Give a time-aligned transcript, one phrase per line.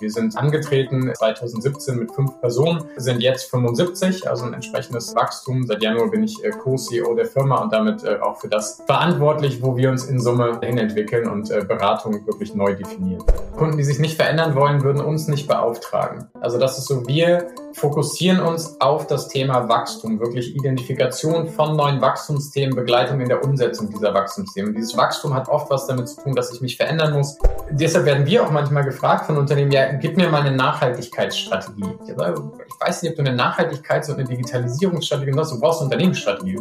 [0.00, 5.66] Wir sind angetreten 2017 mit fünf Personen, sind jetzt 75, also ein entsprechendes Wachstum.
[5.66, 9.62] Seit Januar bin ich äh, Co-CEO der Firma und damit äh, auch für das verantwortlich,
[9.62, 13.22] wo wir uns in Summe hin entwickeln und äh, Beratung wirklich neu definieren.
[13.56, 16.28] Kunden, die sich nicht verändern wollen, würden uns nicht beauftragen.
[16.40, 22.00] Also das ist so, wir fokussieren uns auf das Thema Wachstum, wirklich Identifikation von neuen
[22.00, 24.74] Wachstumsthemen, Begleitung in der Umsetzung dieser Wachstumsthemen.
[24.74, 27.38] Dieses Wachstum hat oft was damit zu tun, dass ich mich verändern muss.
[27.70, 31.98] Deshalb werden wir auch manchmal gefragt von Unternehmen, ja, gib mir mal eine Nachhaltigkeitsstrategie.
[32.06, 36.60] Ich, weiß nicht, ob du eine Nachhaltigkeits- und eine Digitalisierungsstrategie hast, du brauchst eine Unternehmensstrategie.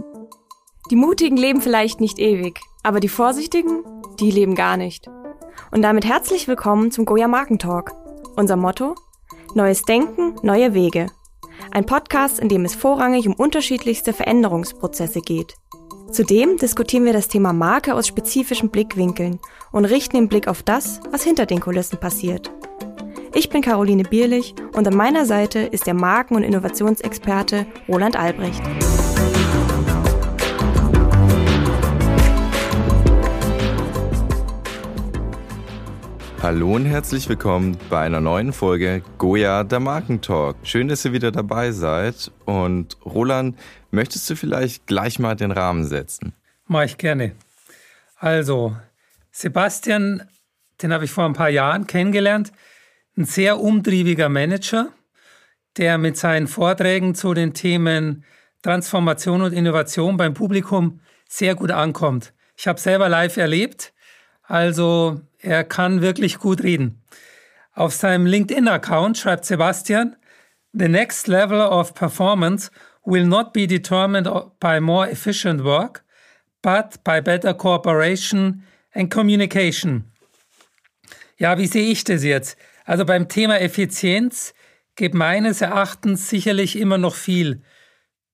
[0.91, 3.83] Die Mutigen leben vielleicht nicht ewig, aber die Vorsichtigen,
[4.19, 5.07] die leben gar nicht.
[5.71, 7.94] Und damit herzlich willkommen zum Goya Markentalk.
[8.35, 8.95] Unser Motto?
[9.55, 11.08] Neues Denken, neue Wege.
[11.71, 15.55] Ein Podcast, in dem es vorrangig um unterschiedlichste Veränderungsprozesse geht.
[16.12, 19.39] Zudem diskutieren wir das Thema Marke aus spezifischen Blickwinkeln
[19.72, 22.52] und richten den Blick auf das, was hinter den Kulissen passiert.
[23.34, 28.61] Ich bin Caroline Bierlich und an meiner Seite ist der Marken- und Innovationsexperte Roland Albrecht.
[36.41, 40.55] Hallo und herzlich willkommen bei einer neuen Folge Goya der Markentalk.
[40.63, 42.31] Schön, dass ihr wieder dabei seid.
[42.45, 43.59] Und Roland,
[43.91, 46.31] möchtest du vielleicht gleich mal den Rahmen setzen?
[46.65, 47.33] Mach ich gerne.
[48.15, 48.73] Also,
[49.31, 50.23] Sebastian,
[50.81, 52.53] den habe ich vor ein paar Jahren kennengelernt.
[53.17, 54.93] Ein sehr umtriebiger Manager,
[55.75, 58.23] der mit seinen Vorträgen zu den Themen
[58.63, 62.33] Transformation und Innovation beim Publikum sehr gut ankommt.
[62.55, 63.93] Ich habe selber live erlebt.
[64.43, 67.01] Also er kann wirklich gut reden.
[67.73, 70.15] Auf seinem LinkedIn-Account schreibt Sebastian,
[70.73, 72.69] The next level of performance
[73.03, 74.29] will not be determined
[74.59, 76.03] by more efficient work,
[76.61, 80.11] but by better cooperation and communication.
[81.37, 82.57] Ja, wie sehe ich das jetzt?
[82.85, 84.53] Also beim Thema Effizienz
[84.95, 87.63] gibt meines Erachtens sicherlich immer noch viel.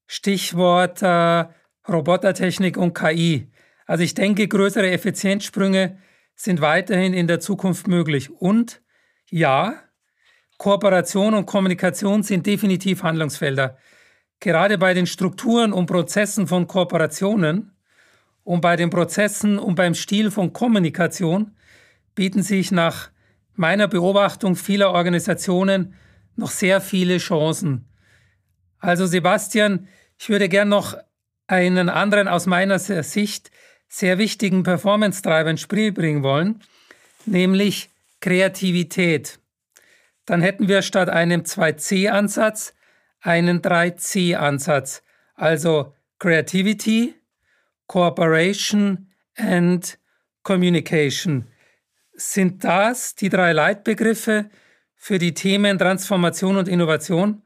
[0.06, 1.44] Stichwort äh,
[1.88, 3.48] Robotertechnik und KI.
[3.86, 5.98] Also ich denke, größere Effizienzsprünge
[6.36, 8.30] sind weiterhin in der Zukunft möglich.
[8.30, 8.82] Und
[9.30, 9.74] ja,
[10.58, 13.76] Kooperation und Kommunikation sind definitiv Handlungsfelder.
[14.38, 17.72] Gerade bei den Strukturen und Prozessen von Kooperationen
[18.44, 21.56] und bei den Prozessen und beim Stil von Kommunikation
[22.14, 23.10] bieten sich nach
[23.54, 25.94] meiner Beobachtung vieler Organisationen
[26.36, 27.88] noch sehr viele Chancen.
[28.78, 29.88] Also Sebastian,
[30.18, 30.96] ich würde gern noch
[31.46, 33.50] einen anderen aus meiner Sicht
[33.88, 36.62] sehr wichtigen Performance-Treiber ins Spiel bringen wollen,
[37.24, 39.38] nämlich Kreativität.
[40.24, 42.74] Dann hätten wir statt einem 2C-Ansatz
[43.20, 45.02] einen 3C-Ansatz,
[45.34, 47.14] also Creativity,
[47.86, 49.98] Cooperation and
[50.42, 51.46] Communication.
[52.14, 54.50] Sind das die drei Leitbegriffe
[54.94, 57.42] für die Themen Transformation und Innovation?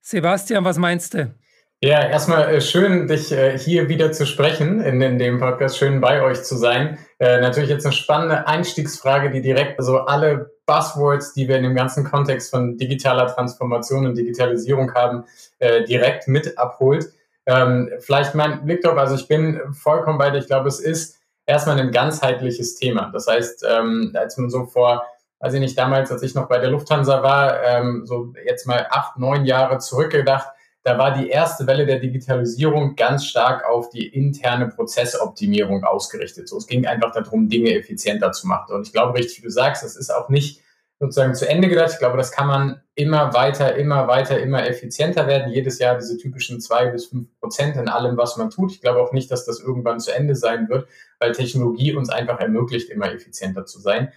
[0.00, 1.34] Sebastian, was meinst du?
[1.82, 5.76] Ja, erstmal äh, schön, dich äh, hier wieder zu sprechen in, in dem Podcast.
[5.76, 6.98] Schön bei euch zu sein.
[7.18, 11.74] Äh, natürlich jetzt eine spannende Einstiegsfrage, die direkt so alle Buzzwords, die wir in dem
[11.74, 15.24] ganzen Kontext von digitaler Transformation und Digitalisierung haben,
[15.58, 17.12] äh, direkt mit abholt.
[17.44, 20.38] Ähm, vielleicht mein Blick darauf, also ich bin vollkommen bei dir.
[20.38, 23.10] Ich glaube, es ist erstmal ein ganzheitliches Thema.
[23.12, 25.04] Das heißt, ähm, als man so vor,
[25.40, 28.86] weiß ich nicht, damals, als ich noch bei der Lufthansa war, ähm, so jetzt mal
[28.88, 30.55] acht, neun Jahre zurückgedacht,
[30.86, 36.48] da war die erste Welle der Digitalisierung ganz stark auf die interne Prozessoptimierung ausgerichtet.
[36.48, 38.72] So, es ging einfach darum, Dinge effizienter zu machen.
[38.72, 40.62] Und ich glaube, richtig, wie du sagst, das ist auch nicht
[41.00, 41.90] sozusagen zu Ende gedacht.
[41.94, 45.52] Ich glaube, das kann man immer weiter, immer weiter, immer effizienter werden.
[45.52, 48.70] Jedes Jahr diese typischen zwei bis fünf Prozent in allem, was man tut.
[48.70, 50.86] Ich glaube auch nicht, dass das irgendwann zu Ende sein wird,
[51.18, 54.12] weil Technologie uns einfach ermöglicht, immer effizienter zu sein.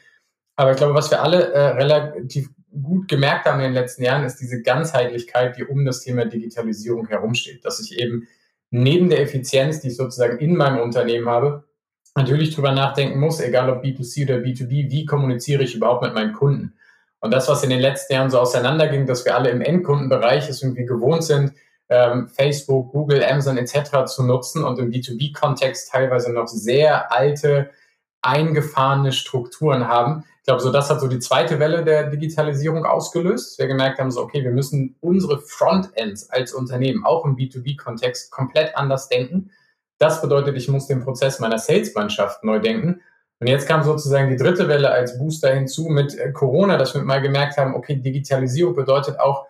[0.55, 4.23] Aber ich glaube, was wir alle äh, relativ gut gemerkt haben in den letzten Jahren,
[4.23, 7.65] ist diese Ganzheitlichkeit, die um das Thema Digitalisierung herumsteht.
[7.65, 8.27] Dass ich eben
[8.69, 11.63] neben der Effizienz, die ich sozusagen in meinem Unternehmen habe,
[12.15, 16.33] natürlich drüber nachdenken muss, egal ob B2C oder B2B, wie kommuniziere ich überhaupt mit meinen
[16.33, 16.73] Kunden?
[17.21, 20.61] Und das, was in den letzten Jahren so auseinanderging, dass wir alle im Endkundenbereich es
[20.61, 21.53] irgendwie gewohnt sind,
[21.89, 24.05] ähm, Facebook, Google, Amazon etc.
[24.05, 27.71] zu nutzen und im B2B-Kontext teilweise noch sehr alte,
[28.21, 33.59] eingefahrene Strukturen haben, glaube, so das hat so die zweite Welle der Digitalisierung ausgelöst.
[33.59, 38.75] Wir gemerkt haben, so, okay, wir müssen unsere Frontends als Unternehmen auch im B2B-Kontext komplett
[38.75, 39.51] anders denken.
[39.99, 42.99] Das bedeutet, ich muss den Prozess meiner Salesmannschaft neu denken.
[43.39, 47.03] Und jetzt kam sozusagen die dritte Welle als Booster hinzu mit äh, Corona, dass wir
[47.03, 49.45] mal gemerkt haben, okay, Digitalisierung bedeutet auch,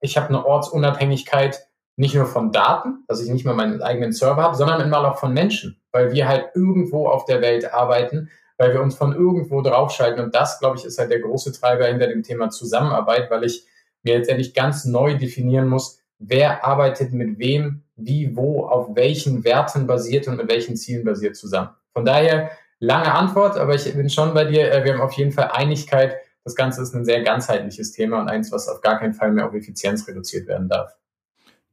[0.00, 4.42] ich habe eine Ortsunabhängigkeit nicht nur von Daten, dass ich nicht mehr meinen eigenen Server
[4.42, 8.74] habe, sondern immer auch von Menschen, weil wir halt irgendwo auf der Welt arbeiten weil
[8.74, 10.22] wir uns von irgendwo draufschalten.
[10.22, 13.64] Und das, glaube ich, ist halt der große Treiber hinter dem Thema Zusammenarbeit, weil ich
[14.02, 19.44] mir jetzt endlich ganz neu definieren muss, wer arbeitet mit wem, wie, wo, auf welchen
[19.44, 21.70] Werten basiert und mit welchen Zielen basiert zusammen.
[21.92, 22.50] Von daher
[22.80, 24.72] lange Antwort, aber ich bin schon bei dir.
[24.72, 26.16] Äh, wir haben auf jeden Fall Einigkeit.
[26.44, 29.46] Das Ganze ist ein sehr ganzheitliches Thema und eins, was auf gar keinen Fall mehr
[29.46, 30.92] auf Effizienz reduziert werden darf.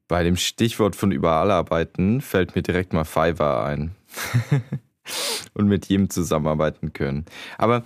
[0.08, 3.96] Bei dem Stichwort von überall arbeiten fällt mir direkt mal Fiverr ein.
[5.56, 7.26] und mit jedem zusammenarbeiten können.
[7.58, 7.84] Aber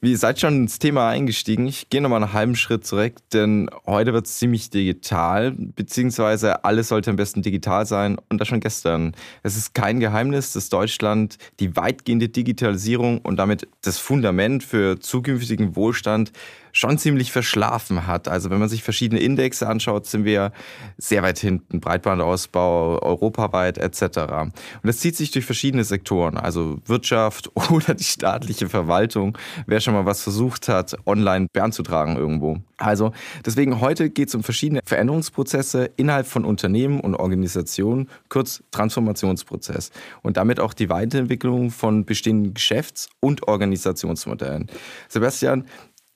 [0.00, 1.66] ihr seid schon ins Thema eingestiegen.
[1.66, 6.88] Ich gehe nochmal einen halben Schritt zurück, denn heute wird es ziemlich digital, beziehungsweise alles
[6.88, 9.12] sollte am besten digital sein und das schon gestern.
[9.44, 15.76] Es ist kein Geheimnis, dass Deutschland die weitgehende Digitalisierung und damit das Fundament für zukünftigen
[15.76, 16.32] Wohlstand
[16.72, 18.28] schon ziemlich verschlafen hat.
[18.28, 20.52] Also wenn man sich verschiedene Indexe anschaut, sind wir
[20.96, 21.80] sehr weit hinten.
[21.80, 24.02] Breitbandausbau europaweit etc.
[24.02, 24.52] Und
[24.82, 29.36] das zieht sich durch verschiedene Sektoren, also Wirtschaft oder die staatliche Verwaltung,
[29.66, 32.58] wer schon mal was versucht hat, online beanzutragen irgendwo.
[32.78, 33.12] Also
[33.46, 39.92] deswegen heute geht es um verschiedene Veränderungsprozesse innerhalb von Unternehmen und Organisationen, kurz Transformationsprozess
[40.22, 44.66] und damit auch die Weiterentwicklung von bestehenden Geschäfts- und Organisationsmodellen.
[45.08, 45.64] Sebastian,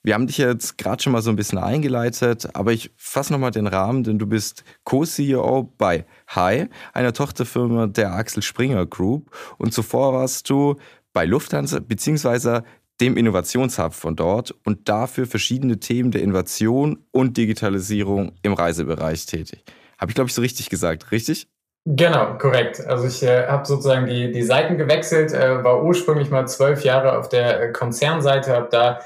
[0.07, 3.51] wir haben dich jetzt gerade schon mal so ein bisschen eingeleitet, aber ich fasse nochmal
[3.51, 9.29] den Rahmen, denn du bist Co-CEO bei Hi, einer Tochterfirma der Axel Springer Group.
[9.57, 10.77] Und zuvor warst du
[11.11, 12.63] bei Lufthansa beziehungsweise
[13.01, 19.65] dem Innovationshub von dort und dafür verschiedene Themen der Innovation und Digitalisierung im Reisebereich tätig.
[19.97, 21.49] Habe ich, glaube ich, so richtig gesagt, richtig?
[21.83, 22.79] Genau, korrekt.
[22.79, 27.17] Also ich äh, habe sozusagen die, die Seiten gewechselt, äh, war ursprünglich mal zwölf Jahre
[27.17, 29.01] auf der äh, Konzernseite, habe da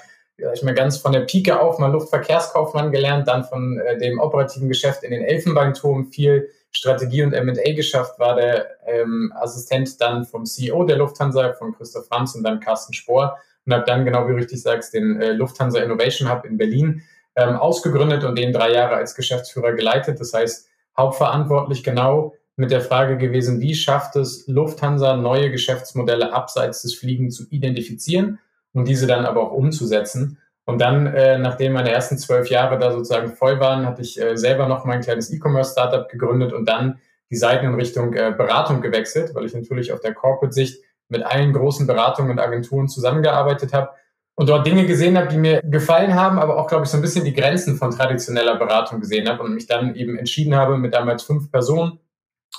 [0.54, 4.68] ich mir ganz von der Pike auf mal Luftverkehrskaufmann gelernt, dann von äh, dem operativen
[4.68, 10.46] Geschäft in den Elfenbeinturm viel Strategie und M&A geschafft, war der ähm, Assistent dann vom
[10.46, 14.32] CEO der Lufthansa, von Christoph Franz und dann Carsten Spohr und habe dann, genau wie
[14.32, 17.04] du richtig sagst, den äh, Lufthansa Innovation Hub in Berlin
[17.36, 20.20] ähm, ausgegründet und den drei Jahre als Geschäftsführer geleitet.
[20.20, 20.68] Das heißt,
[20.98, 27.32] hauptverantwortlich genau mit der Frage gewesen, wie schafft es Lufthansa, neue Geschäftsmodelle abseits des Fliegen
[27.32, 28.40] zu identifizieren
[28.74, 30.38] und diese dann aber auch umzusetzen.
[30.66, 34.38] Und dann, äh, nachdem meine ersten zwölf Jahre da sozusagen voll waren, hatte ich äh,
[34.38, 39.34] selber noch mein kleines E-Commerce-Startup gegründet und dann die Seiten in Richtung äh, Beratung gewechselt,
[39.34, 43.90] weil ich natürlich auf der Corporate-Sicht mit allen großen Beratungen und Agenturen zusammengearbeitet habe
[44.36, 47.02] und dort Dinge gesehen habe, die mir gefallen haben, aber auch, glaube ich, so ein
[47.02, 50.94] bisschen die Grenzen von traditioneller Beratung gesehen habe und mich dann eben entschieden habe, mit
[50.94, 52.00] damals fünf Personen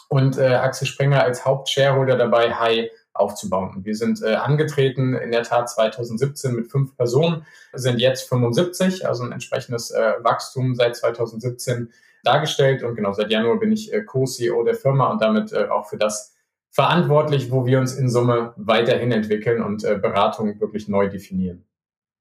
[0.09, 2.91] und äh, Axel Springer als Hauptshareholder dabei, Hi,
[3.23, 3.85] aufzubauen.
[3.85, 9.23] Wir sind äh, angetreten in der Tat 2017 mit fünf Personen, sind jetzt 75, also
[9.23, 11.91] ein entsprechendes äh, Wachstum seit 2017
[12.25, 12.83] dargestellt.
[12.83, 15.97] Und genau seit Januar bin ich äh, Co-CEO der Firma und damit äh, auch für
[15.97, 16.35] das
[16.71, 21.65] verantwortlich, wo wir uns in Summe weiterhin entwickeln und äh, Beratung wirklich neu definieren.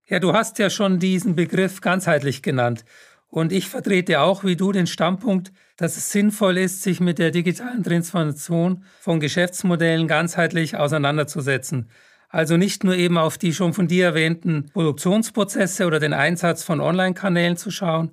[0.07, 2.83] Ja, du hast ja schon diesen Begriff ganzheitlich genannt.
[3.31, 7.31] Und ich vertrete auch wie du den Standpunkt, dass es sinnvoll ist, sich mit der
[7.31, 11.89] digitalen Transformation von Geschäftsmodellen ganzheitlich auseinanderzusetzen.
[12.27, 16.81] Also nicht nur eben auf die schon von dir erwähnten Produktionsprozesse oder den Einsatz von
[16.81, 18.11] Online-Kanälen zu schauen,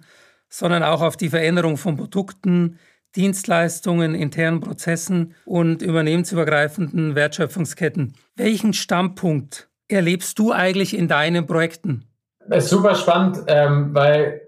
[0.48, 2.78] sondern auch auf die Veränderung von Produkten,
[3.16, 8.14] Dienstleistungen, internen Prozessen und übernehmensübergreifenden Wertschöpfungsketten.
[8.36, 12.04] Welchen Standpunkt erlebst du eigentlich in deinen Projekten?
[12.48, 14.47] Das ist super spannend, ähm, weil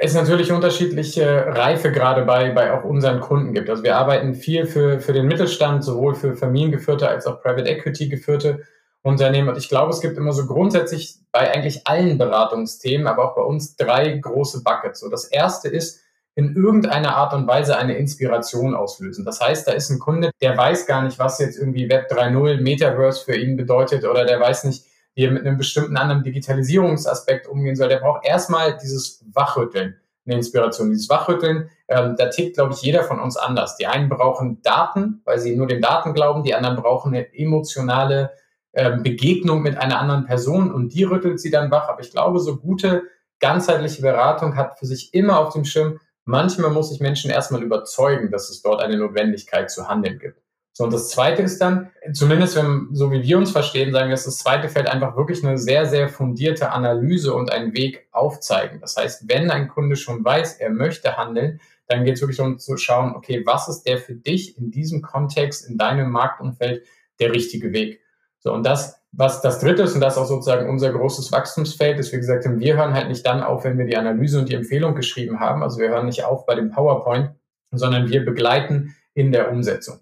[0.00, 3.68] es natürlich unterschiedliche Reifegrade bei, bei auch unseren Kunden gibt.
[3.68, 8.08] Also wir arbeiten viel für, für den Mittelstand, sowohl für familiengeführte als auch Private Equity
[8.08, 8.62] geführte
[9.02, 9.48] Unternehmen.
[9.48, 13.42] Und ich glaube, es gibt immer so grundsätzlich bei eigentlich allen Beratungsthemen, aber auch bei
[13.42, 15.00] uns drei große Buckets.
[15.00, 16.00] So das erste ist,
[16.36, 19.24] in irgendeiner Art und Weise eine Inspiration auslösen.
[19.24, 22.60] Das heißt, da ist ein Kunde, der weiß gar nicht, was jetzt irgendwie Web 3.0,
[22.60, 24.84] Metaverse für ihn bedeutet oder der weiß nicht,
[25.18, 30.36] wie er mit einem bestimmten anderen Digitalisierungsaspekt umgehen soll, der braucht erstmal dieses Wachrütteln, eine
[30.36, 30.90] Inspiration.
[30.90, 33.76] Dieses Wachrütteln, ähm, da tickt, glaube ich, jeder von uns anders.
[33.76, 38.30] Die einen brauchen Daten, weil sie nur den Daten glauben, die anderen brauchen eine emotionale
[38.72, 41.88] ähm, Begegnung mit einer anderen Person und die rüttelt sie dann wach.
[41.88, 43.02] Aber ich glaube, so gute
[43.40, 48.30] ganzheitliche Beratung hat für sich immer auf dem Schirm, manchmal muss ich Menschen erstmal überzeugen,
[48.30, 50.40] dass es dort eine Notwendigkeit zu handeln gibt.
[50.78, 54.12] So, und das zweite ist dann, zumindest wenn, so wie wir uns verstehen, sagen wir,
[54.14, 58.80] dass das zweite Feld einfach wirklich eine sehr, sehr fundierte Analyse und einen Weg aufzeigen.
[58.80, 62.60] Das heißt, wenn ein Kunde schon weiß, er möchte handeln, dann geht es wirklich darum
[62.60, 66.84] zu schauen, okay, was ist der für dich in diesem Kontext, in deinem Marktumfeld
[67.18, 68.00] der richtige Weg?
[68.38, 71.98] So, und das, was das dritte ist, und das ist auch sozusagen unser großes Wachstumsfeld,
[71.98, 74.54] ist, wie gesagt, wir hören halt nicht dann auf, wenn wir die Analyse und die
[74.54, 75.64] Empfehlung geschrieben haben.
[75.64, 77.32] Also wir hören nicht auf bei dem PowerPoint,
[77.72, 79.98] sondern wir begleiten in der Umsetzung.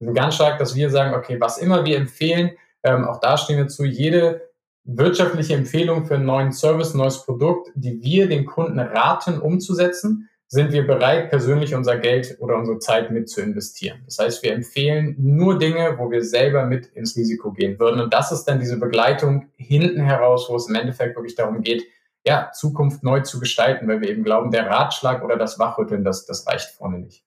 [0.00, 2.52] Sind ganz stark, dass wir sagen, okay, was immer wir empfehlen,
[2.82, 4.50] ähm, auch da stehen wir zu, jede
[4.84, 10.28] wirtschaftliche Empfehlung für einen neuen Service, ein neues Produkt, die wir den Kunden raten umzusetzen,
[10.48, 14.02] sind wir bereit, persönlich unser Geld oder unsere Zeit mit zu investieren.
[14.06, 18.00] Das heißt, wir empfehlen nur Dinge, wo wir selber mit ins Risiko gehen würden.
[18.00, 21.84] Und das ist dann diese Begleitung hinten heraus, wo es im Endeffekt wirklich darum geht,
[22.26, 26.26] ja, Zukunft neu zu gestalten, weil wir eben glauben, der Ratschlag oder das Wachrütteln, das,
[26.26, 27.24] das reicht vorne nicht.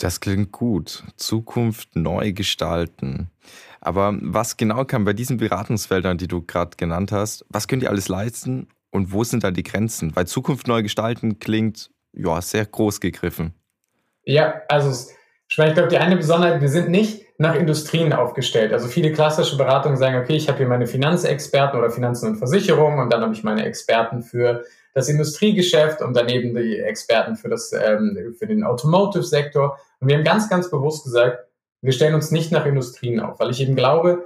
[0.00, 1.04] Das klingt gut.
[1.16, 3.30] Zukunft neu gestalten.
[3.82, 7.90] Aber was genau kann bei diesen Beratungsfeldern, die du gerade genannt hast, was könnt ihr
[7.90, 10.16] alles leisten und wo sind da die Grenzen?
[10.16, 13.52] Weil Zukunft neu gestalten klingt ja sehr groß gegriffen.
[14.24, 15.10] Ja, also
[15.48, 18.72] ich glaube, die eine Besonderheit, wir sind nicht nach Industrien aufgestellt.
[18.72, 23.00] Also viele klassische Beratungen sagen, okay, ich habe hier meine Finanzexperten oder Finanzen und Versicherungen
[23.00, 24.64] und dann habe ich meine Experten für
[24.94, 29.78] das Industriegeschäft und daneben die Experten für, das, ähm, für den Automotive-Sektor.
[30.00, 31.46] Und wir haben ganz, ganz bewusst gesagt,
[31.82, 34.24] wir stellen uns nicht nach Industrien auf, weil ich eben glaube,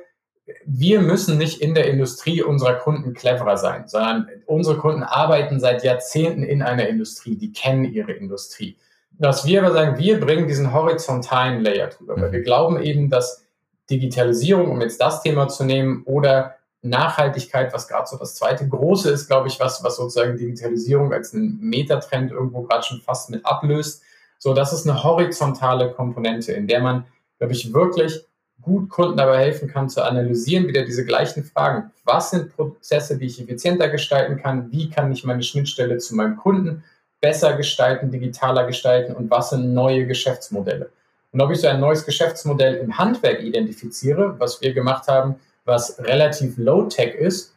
[0.66, 5.84] wir müssen nicht in der Industrie unserer Kunden cleverer sein, sondern unsere Kunden arbeiten seit
[5.84, 8.76] Jahrzehnten in einer Industrie, die kennen ihre Industrie
[9.18, 12.32] dass wir aber sagen, wir bringen diesen horizontalen Layer drüber, weil mhm.
[12.32, 13.44] wir glauben eben, dass
[13.90, 19.10] Digitalisierung, um jetzt das Thema zu nehmen, oder Nachhaltigkeit, was gerade so das zweite große
[19.10, 23.44] ist, glaube ich, was, was sozusagen Digitalisierung als ein Metatrend irgendwo gerade schon fast mit
[23.44, 24.02] ablöst.
[24.38, 27.06] So, das ist eine horizontale Komponente, in der man,
[27.38, 28.24] glaube ich, wirklich
[28.60, 31.90] gut Kunden dabei helfen kann, zu analysieren, wieder diese gleichen Fragen.
[32.04, 34.70] Was sind Prozesse, die ich effizienter gestalten kann?
[34.70, 36.84] Wie kann ich meine Schnittstelle zu meinem Kunden
[37.24, 40.90] besser gestalten, digitaler gestalten und was sind neue Geschäftsmodelle.
[41.32, 45.98] Und ob ich so ein neues Geschäftsmodell im Handwerk identifiziere, was wir gemacht haben, was
[45.98, 47.54] relativ low-tech ist,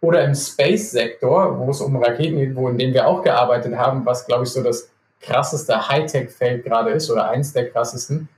[0.00, 4.04] oder im Space-Sektor, wo es um Raketen geht, wo in dem wir auch gearbeitet haben,
[4.04, 8.28] was, glaube ich, so das krasseste Hightech-Feld gerade ist oder eins der krassesten,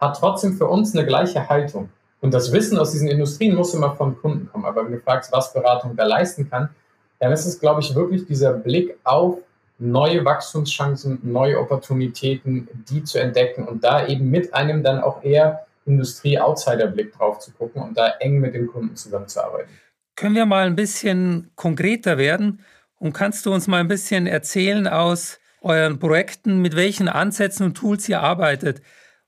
[0.00, 1.90] hat trotzdem für uns eine gleiche Haltung.
[2.20, 4.64] Und das Wissen aus diesen Industrien muss immer von Kunden kommen.
[4.64, 6.70] Aber wenn du fragst, was Beratung da leisten kann,
[7.18, 9.38] dann ist es, glaube ich, wirklich dieser Blick auf
[9.78, 15.66] neue Wachstumschancen, neue Opportunitäten, die zu entdecken und da eben mit einem dann auch eher
[15.92, 19.70] Industrie-Outsider-Blick drauf zu gucken und da eng mit den Kunden zusammenzuarbeiten.
[20.16, 22.60] Können wir mal ein bisschen konkreter werden
[22.98, 27.74] und kannst du uns mal ein bisschen erzählen aus euren Projekten, mit welchen Ansätzen und
[27.74, 28.82] Tools ihr arbeitet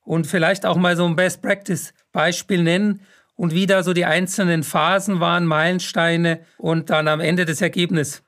[0.05, 3.01] und vielleicht auch mal so ein Best-Practice-Beispiel nennen
[3.35, 8.23] und wie da so die einzelnen Phasen waren, Meilensteine und dann am Ende das Ergebnis?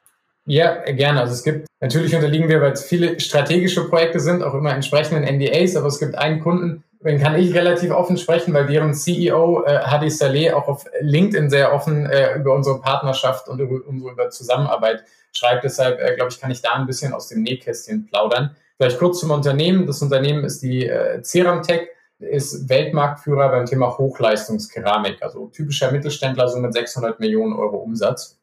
[0.47, 1.21] Ja, gerne.
[1.21, 5.25] Also es gibt, natürlich unterliegen wir, weil es viele strategische Projekte sind, auch immer entsprechenden
[5.25, 9.63] NDAs, aber es gibt einen Kunden, den kann ich relativ offen sprechen, weil deren CEO
[9.65, 14.31] äh, Hadi Saleh auch auf LinkedIn sehr offen äh, über unsere Partnerschaft und über unsere
[14.31, 15.65] Zusammenarbeit schreibt.
[15.65, 18.57] Deshalb, äh, glaube ich, kann ich da ein bisschen aus dem Nähkästchen plaudern.
[18.79, 19.87] Vielleicht kurz zum Unternehmen.
[19.87, 26.59] Das Unternehmen ist die äh, Ceramtech, ist Weltmarktführer beim Thema Hochleistungskeramik, also typischer Mittelständler, so
[26.59, 28.39] mit 600 Millionen Euro Umsatz.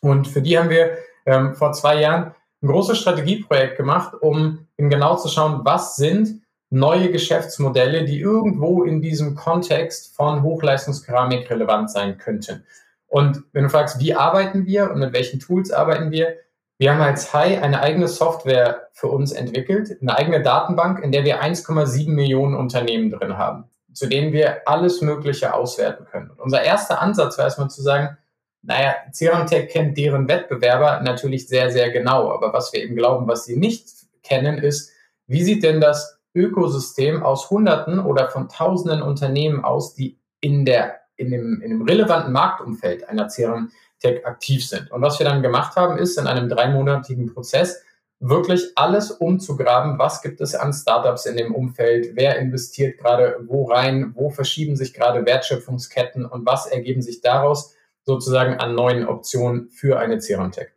[0.00, 4.90] Und für die haben wir ähm, vor zwei Jahren ein großes Strategieprojekt gemacht, um eben
[4.90, 6.40] genau zu schauen, was sind
[6.74, 12.64] neue Geschäftsmodelle, die irgendwo in diesem Kontext von Hochleistungskeramik relevant sein könnten.
[13.06, 16.36] Und wenn du fragst, wie arbeiten wir und mit welchen Tools arbeiten wir,
[16.78, 21.24] wir haben als Hai eine eigene Software für uns entwickelt, eine eigene Datenbank, in der
[21.24, 26.30] wir 1,7 Millionen Unternehmen drin haben, zu denen wir alles Mögliche auswerten können.
[26.30, 28.18] Und unser erster Ansatz war erstmal zu sagen,
[28.62, 32.32] naja, Ceramtech kennt deren Wettbewerber natürlich sehr, sehr genau.
[32.32, 33.86] Aber was wir eben glauben, was sie nicht
[34.24, 34.90] kennen, ist,
[35.28, 41.00] wie sieht denn das Ökosystem aus Hunderten oder von Tausenden Unternehmen aus, die in, der,
[41.16, 44.90] in, dem, in dem relevanten Marktumfeld einer Ceramtech aktiv sind.
[44.90, 47.82] Und was wir dann gemacht haben, ist in einem dreimonatigen Prozess
[48.20, 49.98] wirklich alles umzugraben.
[49.98, 52.12] Was gibt es an Startups in dem Umfeld?
[52.14, 54.12] Wer investiert gerade wo rein?
[54.14, 56.24] Wo verschieben sich gerade Wertschöpfungsketten?
[56.24, 57.74] Und was ergeben sich daraus?
[58.04, 60.68] sozusagen an neuen Optionen für eine Ceramtech.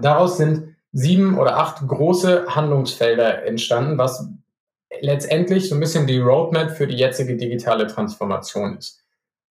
[0.00, 4.28] Daraus sind sieben oder acht große Handlungsfelder entstanden, was
[5.00, 9.04] letztendlich so ein bisschen die Roadmap für die jetzige digitale Transformation ist.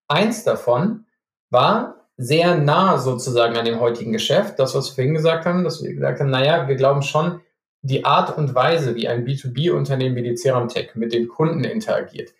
[0.08, 1.06] Eins davon
[1.50, 5.82] war sehr nah sozusagen an dem heutigen Geschäft, das, was wir vorhin gesagt haben, dass
[5.82, 7.40] wir gesagt haben, naja, wir glauben schon,
[7.82, 12.32] die Art und Weise, wie ein B2B-Unternehmen wie die Ceramtech mit den Kunden interagiert,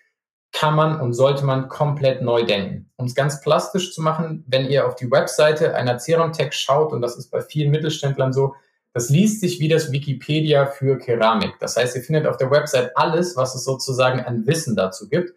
[0.53, 2.91] kann man und sollte man komplett neu denken.
[2.97, 7.03] Um es ganz plastisch zu machen, wenn ihr auf die Webseite einer Ceramtech schaut, und
[7.03, 8.55] das ist bei vielen Mittelständlern so,
[8.95, 11.59] das liest sich wie das Wikipedia für Keramik.
[11.59, 15.35] Das heißt, ihr findet auf der Website alles, was es sozusagen an Wissen dazu gibt.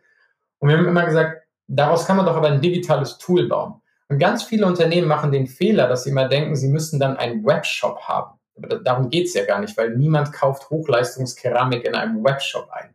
[0.59, 3.81] Und wir haben immer gesagt, daraus kann man doch aber ein digitales Tool bauen.
[4.09, 7.43] Und ganz viele Unternehmen machen den Fehler, dass sie immer denken, sie müssten dann einen
[7.43, 8.39] Webshop haben.
[8.55, 12.93] Aber darum geht's ja gar nicht, weil niemand kauft Hochleistungskeramik in einem Webshop ein.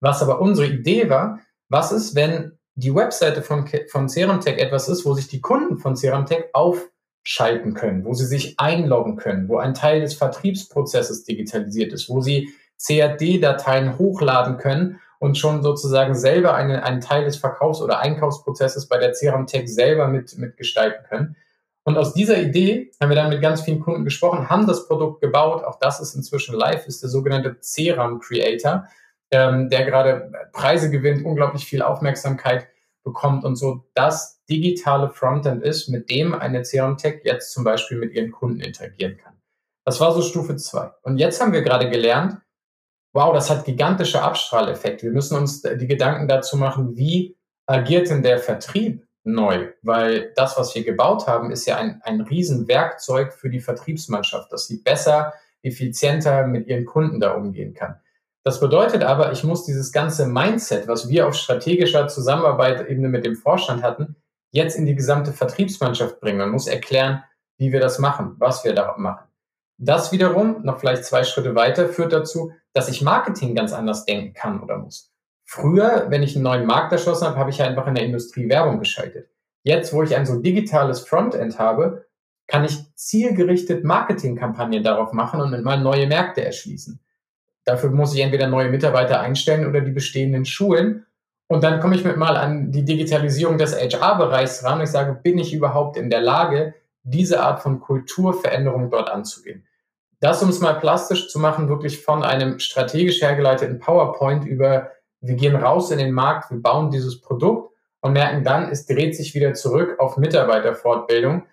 [0.00, 5.04] Was aber unsere Idee war, was ist, wenn die Webseite von, von Serumtech etwas ist,
[5.04, 6.44] wo sich die Kunden von Serumtech
[7.26, 12.20] aufschalten können, wo sie sich einloggen können, wo ein Teil des Vertriebsprozesses digitalisiert ist, wo
[12.20, 18.86] sie CAD-Dateien hochladen können und schon sozusagen selber eine, einen Teil des Verkaufs- oder Einkaufsprozesses
[18.86, 21.36] bei der Ceramtech selber mit, mitgestalten können.
[21.82, 25.20] Und aus dieser Idee haben wir dann mit ganz vielen Kunden gesprochen, haben das Produkt
[25.20, 25.64] gebaut.
[25.64, 28.86] Auch das ist inzwischen live, ist der sogenannte Ceram Creator,
[29.32, 32.68] ähm, der gerade Preise gewinnt, unglaublich viel Aufmerksamkeit
[33.06, 37.98] bekommt und so das digitale Frontend ist, mit dem eine Ceram Tech jetzt zum Beispiel
[37.98, 39.34] mit ihren Kunden interagieren kann.
[39.84, 40.90] Das war so Stufe zwei.
[41.02, 42.38] Und jetzt haben wir gerade gelernt,
[43.14, 45.06] wow, das hat gigantische Abstrahleffekte.
[45.06, 47.36] Wir müssen uns die Gedanken dazu machen, wie
[47.66, 49.68] agiert denn der Vertrieb neu?
[49.82, 54.66] Weil das, was wir gebaut haben, ist ja ein, ein Riesenwerkzeug für die Vertriebsmannschaft, dass
[54.66, 55.32] sie besser,
[55.62, 58.00] effizienter mit ihren Kunden da umgehen kann.
[58.46, 63.26] Das bedeutet aber, ich muss dieses ganze Mindset, was wir auf strategischer Zusammenarbeit eben mit
[63.26, 64.14] dem Vorstand hatten,
[64.52, 66.38] jetzt in die gesamte Vertriebsmannschaft bringen.
[66.38, 67.24] Man muss erklären,
[67.58, 69.26] wie wir das machen, was wir da machen.
[69.78, 74.32] Das wiederum, noch vielleicht zwei Schritte weiter, führt dazu, dass ich Marketing ganz anders denken
[74.32, 75.12] kann oder muss.
[75.44, 78.78] Früher, wenn ich einen neuen Markt erschlossen habe, habe ich einfach in der Industrie Werbung
[78.78, 79.28] geschaltet.
[79.64, 82.06] Jetzt, wo ich ein so digitales Frontend habe,
[82.46, 87.00] kann ich zielgerichtet Marketingkampagnen darauf machen und mit mal neue Märkte erschließen.
[87.66, 91.04] Dafür muss ich entweder neue Mitarbeiter einstellen oder die bestehenden schulen.
[91.48, 95.20] Und dann komme ich mit mal an die Digitalisierung des HR-Bereichs ran und ich sage,
[95.22, 99.66] bin ich überhaupt in der Lage, diese Art von Kulturveränderung dort anzugehen?
[100.20, 105.34] das, um es mal plastisch zu machen, wirklich von einem strategisch hergeleiteten PowerPoint über, wir
[105.34, 109.34] gehen raus in den Markt, wir bauen dieses Produkt und merken dann, es dreht sich
[109.34, 111.46] wieder zurück auf Mitarbeiterfortbildung.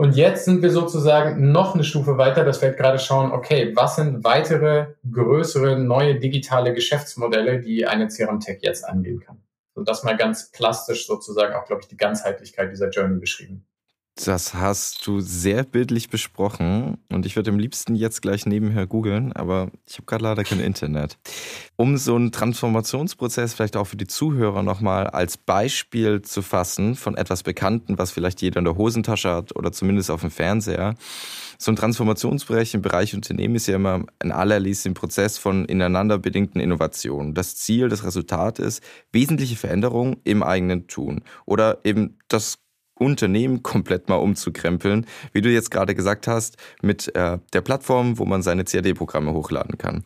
[0.00, 3.96] Und jetzt sind wir sozusagen noch eine Stufe weiter, dass wir gerade schauen, okay, was
[3.96, 9.42] sind weitere größere neue digitale Geschäftsmodelle, die eine CRM Tech jetzt angehen kann.
[9.74, 13.66] Und das mal ganz plastisch sozusagen auch, glaube ich, die Ganzheitlichkeit dieser Journey beschrieben.
[14.24, 19.32] Das hast du sehr bildlich besprochen und ich würde am liebsten jetzt gleich nebenher googeln,
[19.32, 21.18] aber ich habe gerade leider kein Internet.
[21.76, 27.16] Um so einen Transformationsprozess vielleicht auch für die Zuhörer nochmal als Beispiel zu fassen von
[27.16, 30.96] etwas Bekannten, was vielleicht jeder in der Hosentasche hat oder zumindest auf dem Fernseher.
[31.56, 36.60] So ein Transformationsbereich im Bereich Unternehmen ist ja immer ein allerliebsten Prozess von ineinander bedingten
[36.60, 37.34] Innovationen.
[37.34, 42.58] Das Ziel, das Resultat ist wesentliche Veränderungen im eigenen Tun oder eben das
[42.98, 48.24] Unternehmen komplett mal umzukrempeln, wie du jetzt gerade gesagt hast, mit äh, der Plattform, wo
[48.24, 50.04] man seine CAD-Programme hochladen kann.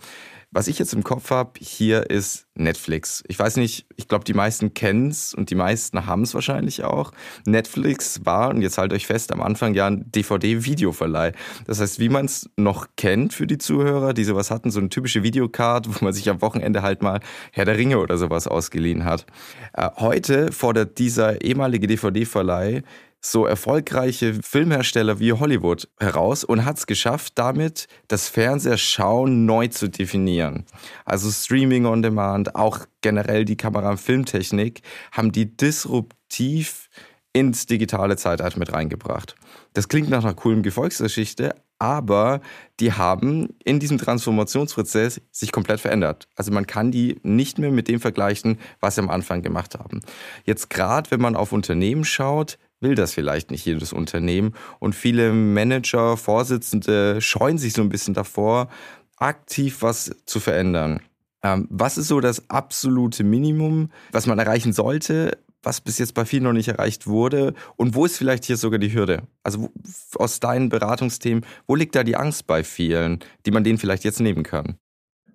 [0.55, 3.25] Was ich jetzt im Kopf habe, hier ist Netflix.
[3.27, 6.85] Ich weiß nicht, ich glaube, die meisten kennen es und die meisten haben es wahrscheinlich
[6.85, 7.13] auch.
[7.47, 11.33] Netflix war, und jetzt haltet euch fest, am Anfang ja ein DVD-Videoverleih.
[11.67, 14.91] Das heißt, wie man es noch kennt für die Zuhörer, die sowas hatten, so eine
[14.91, 17.21] typische Videocard, wo man sich am Wochenende halt mal
[17.53, 19.25] Herr der Ringe oder sowas ausgeliehen hat.
[19.73, 22.83] Äh, heute fordert dieser ehemalige DVD-Verleih
[23.25, 29.89] so erfolgreiche Filmhersteller wie Hollywood heraus und hat es geschafft, damit das Fernsehschauen neu zu
[29.89, 30.67] definieren.
[31.05, 34.83] Also Streaming on Demand, auch generell die Kamera- und Filmtechnik,
[35.13, 36.91] haben die disruptiv
[37.33, 39.37] ins digitale Zeitalter mit reingebracht.
[39.73, 42.41] Das klingt nach einer coolen Gefolgsgeschichte, aber
[42.79, 46.29] die haben in diesem Transformationsprozess sich komplett verändert.
[46.37, 50.01] Also man kann die nicht mehr mit dem vergleichen, was sie am Anfang gemacht haben.
[50.45, 54.55] Jetzt gerade, wenn man auf Unternehmen schaut, will das vielleicht nicht jedes Unternehmen.
[54.79, 58.69] Und viele Manager, Vorsitzende scheuen sich so ein bisschen davor,
[59.17, 61.01] aktiv was zu verändern.
[61.43, 66.25] Ähm, was ist so das absolute Minimum, was man erreichen sollte, was bis jetzt bei
[66.25, 67.55] vielen noch nicht erreicht wurde?
[67.77, 69.23] Und wo ist vielleicht hier sogar die Hürde?
[69.43, 69.71] Also
[70.17, 74.21] aus deinen Beratungsthemen, wo liegt da die Angst bei vielen, die man denen vielleicht jetzt
[74.21, 74.77] nehmen kann?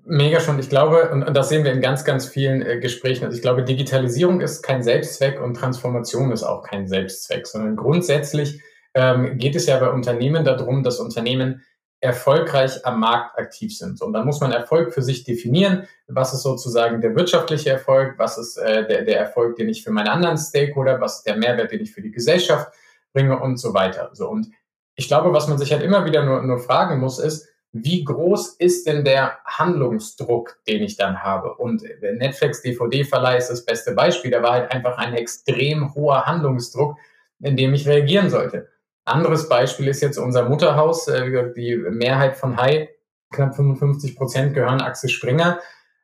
[0.10, 0.58] Mega schon.
[0.58, 3.26] Ich glaube, und, das sehen wir in ganz, ganz vielen äh, Gesprächen.
[3.26, 8.62] Also ich glaube, Digitalisierung ist kein Selbstzweck und Transformation ist auch kein Selbstzweck, sondern grundsätzlich
[8.94, 11.62] ähm, geht es ja bei Unternehmen darum, dass Unternehmen
[12.00, 14.02] erfolgreich am Markt aktiv sind.
[14.02, 15.88] Und dann muss man Erfolg für sich definieren.
[16.08, 18.14] Was ist sozusagen der wirtschaftliche Erfolg?
[18.18, 21.02] Was ist äh, der, der Erfolg, den ich für meine anderen Stakeholder?
[21.02, 22.72] Was ist der Mehrwert, den ich für die Gesellschaft
[23.12, 24.12] bringe und so weiter?
[24.14, 24.48] So und
[24.96, 28.56] ich glaube, was man sich halt immer wieder nur, nur fragen muss, ist, wie groß
[28.56, 31.56] ist denn der Handlungsdruck, den ich dann habe?
[31.56, 34.32] Und Netflix DVD-Verleih ist das beste Beispiel.
[34.32, 36.98] Da war halt einfach ein extrem hoher Handlungsdruck,
[37.40, 38.70] in dem ich reagieren sollte.
[39.06, 41.08] Anderes Beispiel ist jetzt unser Mutterhaus.
[41.08, 42.90] Äh, die Mehrheit von Hai,
[43.32, 45.60] knapp 55 Prozent, gehören Axel Springer.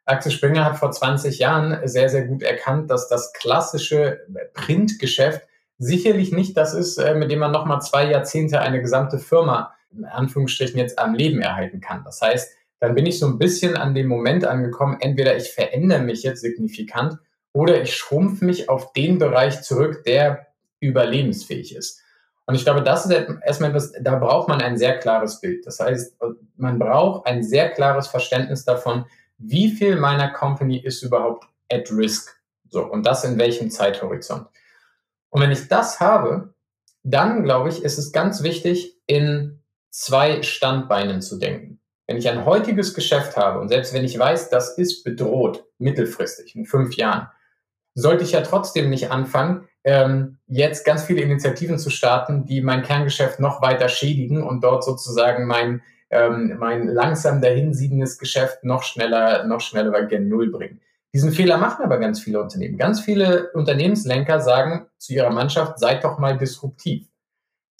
[0.05, 4.21] Axel Springer hat vor 20 Jahren sehr, sehr gut erkannt, dass das klassische
[4.53, 5.41] Printgeschäft
[5.77, 10.05] sicherlich nicht das ist, äh, mit dem man nochmal zwei Jahrzehnte eine gesamte Firma in
[10.05, 12.03] Anführungsstrichen jetzt am Leben erhalten kann.
[12.03, 16.01] Das heißt, dann bin ich so ein bisschen an dem Moment angekommen, entweder ich verändere
[16.01, 17.17] mich jetzt signifikant
[17.53, 20.47] oder ich schrumpfe mich auf den Bereich zurück, der
[20.79, 22.01] überlebensfähig ist.
[22.45, 23.11] Und ich glaube, das ist
[23.45, 25.65] erstmal etwas, da braucht man ein sehr klares Bild.
[25.65, 26.17] Das heißt,
[26.57, 29.05] man braucht ein sehr klares Verständnis davon,
[29.37, 32.37] wie viel meiner Company ist überhaupt at risk.
[32.69, 34.47] So, und das in welchem Zeithorizont.
[35.29, 36.53] Und wenn ich das habe,
[37.03, 39.62] dann glaube ich, ist es ganz wichtig, in
[39.93, 41.79] zwei Standbeinen zu denken.
[42.07, 46.55] Wenn ich ein heutiges Geschäft habe und selbst wenn ich weiß, das ist bedroht, mittelfristig,
[46.55, 47.27] in fünf Jahren,
[47.93, 52.81] sollte ich ja trotzdem nicht anfangen, ähm, jetzt ganz viele Initiativen zu starten, die mein
[52.81, 59.45] Kerngeschäft noch weiter schädigen und dort sozusagen mein, ähm, mein langsam dahinsiedendes Geschäft noch schneller,
[59.45, 60.81] noch schneller Gen Null bringen.
[61.13, 62.77] Diesen Fehler machen aber ganz viele Unternehmen.
[62.77, 67.12] Ganz viele Unternehmenslenker sagen zu ihrer Mannschaft, seid doch mal disruptiv.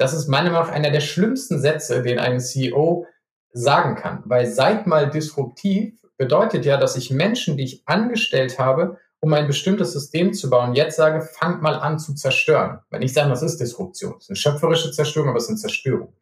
[0.04, 3.08] Das ist meiner Meinung nach einer der schlimmsten Sätze, den ein CEO
[3.54, 8.98] sagen kann, weil seid mal disruptiv bedeutet ja, dass ich Menschen, die ich angestellt habe,
[9.22, 12.82] um ein bestimmtes System zu bauen, jetzt sage, fangt mal an zu zerstören.
[12.90, 15.60] Wenn ich sage, das ist Disruption, das ist eine schöpferische Zerstörung, aber es ist eine
[15.60, 16.14] Zerstörung.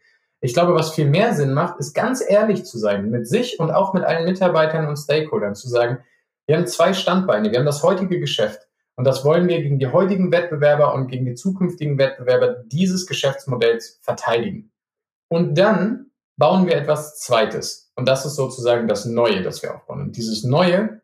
[0.41, 3.71] Ich glaube, was viel mehr Sinn macht, ist ganz ehrlich zu sein mit sich und
[3.71, 6.03] auch mit allen Mitarbeitern und Stakeholdern, zu sagen,
[6.45, 7.49] wir haben zwei Standbeine.
[7.49, 8.67] Wir haben das heutige Geschäft.
[8.95, 13.99] Und das wollen wir gegen die heutigen Wettbewerber und gegen die zukünftigen Wettbewerber dieses Geschäftsmodells
[14.01, 14.71] verteidigen.
[15.27, 17.91] Und dann bauen wir etwas Zweites.
[17.95, 20.01] Und das ist sozusagen das Neue, das wir aufbauen.
[20.01, 21.01] Und dieses Neue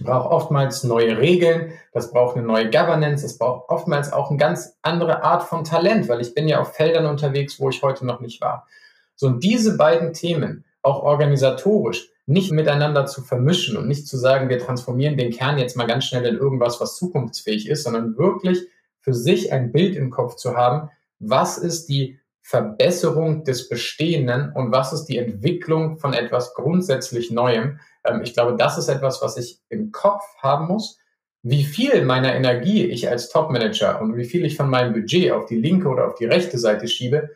[0.00, 4.76] braucht oftmals neue Regeln, das braucht eine neue Governance, es braucht oftmals auch eine ganz
[4.82, 8.20] andere Art von Talent, weil ich bin ja auf Feldern unterwegs, wo ich heute noch
[8.20, 8.66] nicht war.
[9.14, 14.48] So, und diese beiden Themen, auch organisatorisch, nicht miteinander zu vermischen und nicht zu sagen,
[14.48, 18.68] wir transformieren den Kern jetzt mal ganz schnell in irgendwas, was zukunftsfähig ist, sondern wirklich
[19.00, 24.72] für sich ein Bild im Kopf zu haben, was ist die Verbesserung des Bestehenden und
[24.72, 27.78] was ist die Entwicklung von etwas grundsätzlich Neuem.
[28.04, 30.98] Ähm, ich glaube, das ist etwas, was ich im Kopf haben muss.
[31.42, 35.46] Wie viel meiner Energie ich als Topmanager und wie viel ich von meinem Budget auf
[35.46, 37.30] die linke oder auf die rechte Seite schiebe,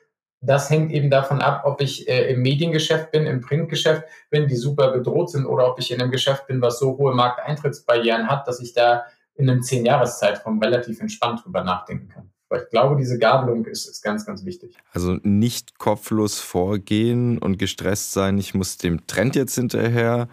[0.46, 4.56] das hängt eben davon ab, ob ich äh, im Mediengeschäft bin, im Printgeschäft bin, die
[4.56, 8.46] super bedroht sind, oder ob ich in einem Geschäft bin, was so hohe Markteintrittsbarrieren hat,
[8.46, 9.04] dass ich da
[9.34, 12.30] in einem Zehn-Jahres-Zeitraum relativ entspannt drüber nachdenken kann.
[12.48, 14.76] Aber ich glaube, diese Gabelung ist, ist ganz, ganz wichtig.
[14.92, 20.28] Also nicht kopflos vorgehen und gestresst sein, ich muss dem Trend jetzt hinterher,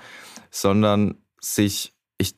[0.52, 2.36] sondern sich, ich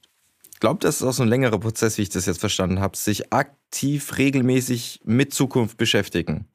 [0.59, 3.33] glaube, das ist auch so ein längerer Prozess, wie ich das jetzt verstanden habe, sich
[3.33, 6.47] aktiv regelmäßig mit Zukunft beschäftigen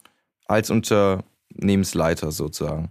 [0.49, 2.91] als Unternehmensleiter sozusagen.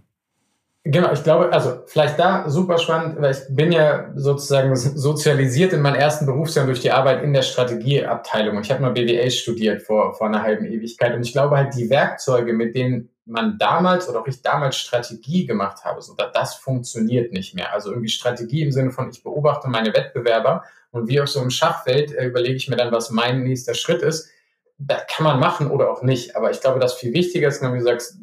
[0.84, 5.82] Genau, ich glaube, also vielleicht da super spannend, weil ich bin ja sozusagen sozialisiert in
[5.82, 8.58] meinen ersten Berufsjahren durch die Arbeit in der Strategieabteilung.
[8.62, 11.14] Ich habe mal BWA studiert vor, vor einer halben Ewigkeit.
[11.14, 15.44] Und ich glaube halt, die Werkzeuge, mit denen man damals oder auch ich damals Strategie
[15.44, 17.72] gemacht habe, so das funktioniert nicht mehr.
[17.74, 21.50] Also irgendwie Strategie im Sinne von, ich beobachte meine Wettbewerber und wie auf so einem
[21.50, 24.30] Schachfeld äh, überlege ich mir dann, was mein nächster Schritt ist
[24.78, 26.36] das kann man machen oder auch nicht.
[26.36, 28.18] Aber ich glaube, das viel wichtiger ist, wie du sagst,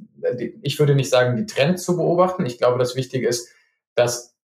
[0.61, 2.45] ich würde nicht sagen, die Trends zu beobachten.
[2.45, 3.49] Ich glaube, das Wichtige ist,
[3.95, 4.35] das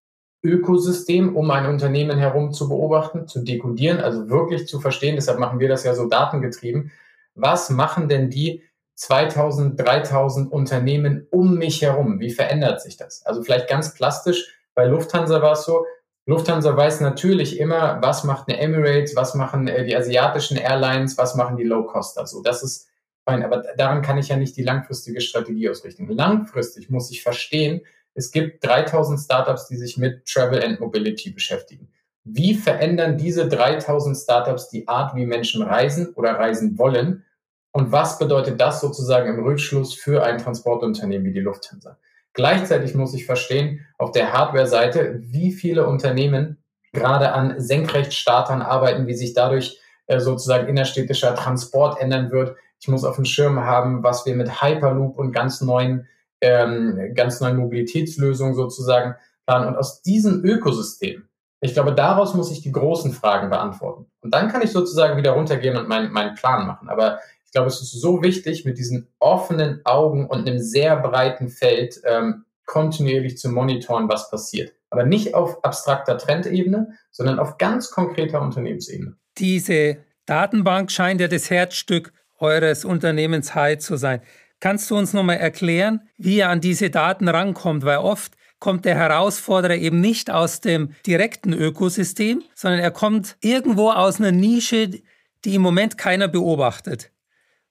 [0.44, 5.16] Ökosystem um ein Unternehmen herum zu beobachten, zu dekodieren, also wirklich zu verstehen.
[5.16, 6.92] Deshalb machen wir das ja so datengetrieben.
[7.36, 8.64] Was machen denn die
[8.96, 12.20] 2000, 3000 Unternehmen um mich herum?
[12.20, 13.26] Wie verändert sich das?
[13.26, 14.56] Also vielleicht ganz plastisch.
[14.74, 15.86] Bei Lufthansa war es so,
[16.32, 21.36] Lufthansa weiß natürlich immer, was macht eine Emirates, was machen äh, die asiatischen Airlines, was
[21.36, 22.26] machen die Low-Coster.
[22.26, 22.88] So, das ist
[23.26, 23.44] fein.
[23.44, 26.08] Aber daran kann ich ja nicht die langfristige Strategie ausrichten.
[26.08, 27.82] Langfristig muss ich verstehen,
[28.14, 31.90] es gibt 3000 Startups, die sich mit Travel and Mobility beschäftigen.
[32.24, 37.26] Wie verändern diese 3000 Startups die Art, wie Menschen reisen oder reisen wollen?
[37.74, 41.98] Und was bedeutet das sozusagen im Rückschluss für ein Transportunternehmen wie die Lufthansa?
[42.34, 46.64] Gleichzeitig muss ich verstehen, auf der Hardware-Seite, wie viele Unternehmen
[46.94, 52.56] gerade an Senkrechtstartern arbeiten, wie sich dadurch äh, sozusagen innerstädtischer Transport ändern wird.
[52.80, 56.08] Ich muss auf dem Schirm haben, was wir mit Hyperloop und ganz neuen,
[56.42, 59.16] ähm, ganz neuen Mobilitätslösungen sozusagen
[59.46, 59.68] planen.
[59.68, 61.28] Und aus diesem Ökosystem,
[61.62, 64.08] ich glaube, daraus muss ich die großen Fragen beantworten.
[64.22, 66.90] Und dann kann ich sozusagen wieder runtergehen und meinen, meinen Plan machen.
[66.90, 67.20] Aber
[67.52, 72.00] ich glaube, es ist so wichtig, mit diesen offenen Augen und einem sehr breiten Feld
[72.06, 74.72] ähm, kontinuierlich zu monitoren, was passiert.
[74.90, 79.18] Aber nicht auf abstrakter Trendebene, sondern auf ganz konkreter Unternehmensebene.
[79.38, 84.22] Diese Datenbank scheint ja das Herzstück eures Unternehmens High zu sein.
[84.62, 87.84] Kannst du uns nochmal erklären, wie ihr an diese Daten rankommt?
[87.84, 93.90] Weil oft kommt der Herausforderer eben nicht aus dem direkten Ökosystem, sondern er kommt irgendwo
[93.90, 95.02] aus einer Nische,
[95.44, 97.11] die im Moment keiner beobachtet.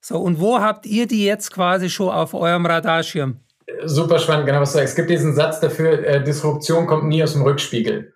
[0.00, 3.40] So, und wo habt ihr die jetzt quasi schon auf eurem Radarschirm?
[3.84, 4.90] Super spannend, genau was du sagst.
[4.90, 8.14] Es gibt diesen Satz dafür, äh, Disruption kommt nie aus dem Rückspiegel.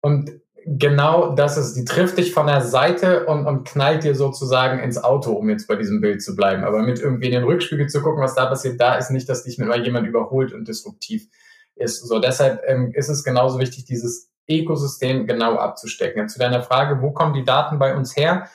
[0.00, 0.30] Und
[0.64, 5.02] genau das ist, die trifft dich von der Seite und, und knallt dir sozusagen ins
[5.02, 6.64] Auto, um jetzt bei diesem Bild zu bleiben.
[6.64, 9.44] Aber mit irgendwie in den Rückspiegel zu gucken, was da passiert, da ist nicht, dass
[9.44, 11.28] dich mit mal jemand überholt und disruptiv
[11.76, 12.06] ist.
[12.06, 16.28] So, deshalb ähm, ist es genauso wichtig, dieses Ökosystem genau abzustecken.
[16.28, 18.48] Zu deiner Frage, wo kommen die Daten bei uns her?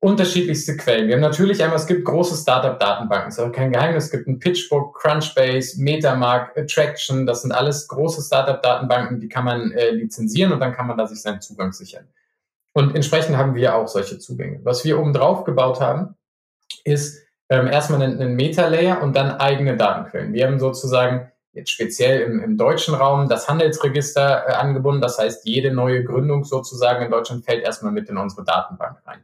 [0.00, 1.08] Unterschiedlichste Quellen.
[1.08, 4.04] Wir haben natürlich einmal, es gibt große Startup-Datenbanken, ist aber kein Geheimnis.
[4.04, 9.72] Es gibt ein Pitchbook, Crunchbase, Metamark, Attraction, das sind alles große Startup-Datenbanken, die kann man
[9.72, 12.06] äh, lizenzieren und dann kann man da sich seinen Zugang sichern.
[12.72, 14.60] Und entsprechend haben wir auch solche Zugänge.
[14.62, 16.14] Was wir oben drauf gebaut haben,
[16.84, 20.34] ist ähm, erstmal einen, einen Meta-Layer und dann eigene Datenquellen.
[20.34, 25.00] Wir haben sozusagen jetzt speziell im, im deutschen Raum das Handelsregister äh, angebunden.
[25.00, 29.20] Das heißt, jede neue Gründung sozusagen in Deutschland fällt erstmal mit in unsere Datenbank rein.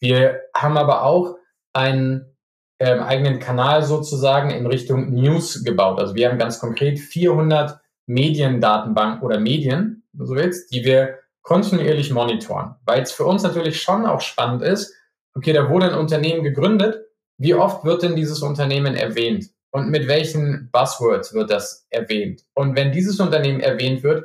[0.00, 1.36] Wir haben aber auch
[1.72, 2.36] einen
[2.78, 5.98] ähm, eigenen Kanal sozusagen in Richtung News gebaut.
[5.98, 12.74] Also wir haben ganz konkret 400 Mediendatenbanken oder Medien, so willst, die wir kontinuierlich monitoren,
[12.84, 14.94] weil es für uns natürlich schon auch spannend ist,
[15.34, 17.04] okay, da wurde ein Unternehmen gegründet,
[17.38, 22.42] wie oft wird denn dieses Unternehmen erwähnt und mit welchen Buzzwords wird das erwähnt?
[22.54, 24.24] Und wenn dieses Unternehmen erwähnt wird,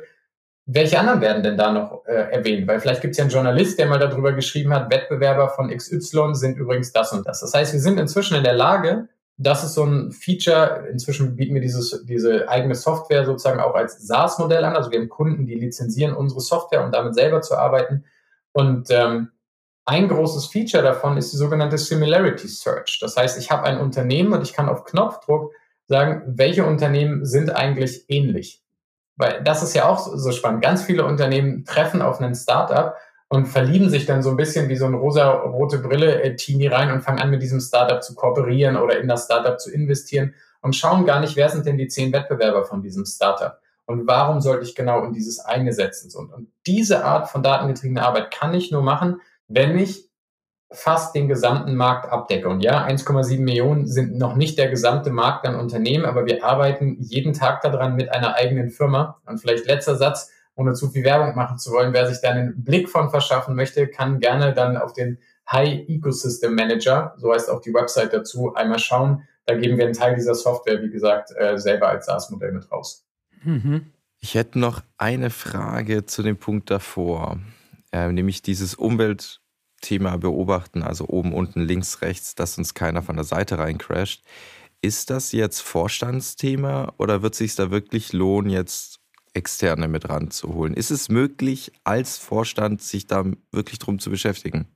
[0.66, 2.68] welche anderen werden denn da noch äh, erwähnt?
[2.68, 6.34] Weil vielleicht gibt es ja einen Journalist, der mal darüber geschrieben hat, Wettbewerber von XY
[6.34, 7.40] sind übrigens das und das.
[7.40, 11.54] Das heißt, wir sind inzwischen in der Lage, das ist so ein Feature, inzwischen bieten
[11.54, 14.76] wir dieses, diese eigene Software sozusagen auch als SaaS-Modell an.
[14.76, 18.04] Also wir haben Kunden, die lizenzieren unsere Software, um damit selber zu arbeiten.
[18.52, 19.30] Und ähm,
[19.84, 22.98] ein großes Feature davon ist die sogenannte Similarity Search.
[23.00, 25.52] Das heißt, ich habe ein Unternehmen und ich kann auf Knopfdruck
[25.88, 28.61] sagen, welche Unternehmen sind eigentlich ähnlich.
[29.16, 30.62] Weil das ist ja auch so spannend.
[30.62, 32.94] Ganz viele Unternehmen treffen auf einen Startup
[33.28, 37.18] und verlieben sich dann so ein bisschen wie so ein rosa-rote Brille-Teenie rein und fangen
[37.18, 41.20] an, mit diesem Startup zu kooperieren oder in das Startup zu investieren und schauen gar
[41.20, 45.04] nicht, wer sind denn die zehn Wettbewerber von diesem Startup und warum sollte ich genau
[45.04, 46.10] in dieses eine setzen.
[46.14, 50.11] Und diese Art von datengetriebener Arbeit kann ich nur machen, wenn ich
[50.72, 52.48] fast den gesamten Markt abdecke.
[52.48, 56.96] Und ja, 1,7 Millionen sind noch nicht der gesamte Markt an Unternehmen, aber wir arbeiten
[57.00, 59.20] jeden Tag daran mit einer eigenen Firma.
[59.26, 62.62] Und vielleicht letzter Satz, ohne zu viel Werbung machen zu wollen, wer sich da einen
[62.64, 65.18] Blick von verschaffen möchte, kann gerne dann auf den
[65.50, 69.22] High Ecosystem Manager, so heißt auch die Website dazu, einmal schauen.
[69.44, 73.04] Da geben wir einen Teil dieser Software, wie gesagt, äh, selber als SaaS-Modell mit raus.
[73.42, 73.92] Mhm.
[74.20, 77.38] Ich hätte noch eine Frage zu dem Punkt davor,
[77.90, 79.41] äh, nämlich dieses Umwelt-
[79.82, 84.24] Thema beobachten, also oben, unten, links, rechts, dass uns keiner von der Seite reincrasht.
[84.80, 89.00] Ist das jetzt Vorstandsthema oder wird es sich da wirklich lohnen, jetzt
[89.34, 90.74] Externe mit ranzuholen?
[90.74, 94.66] Ist es möglich, als Vorstand sich da wirklich drum zu beschäftigen?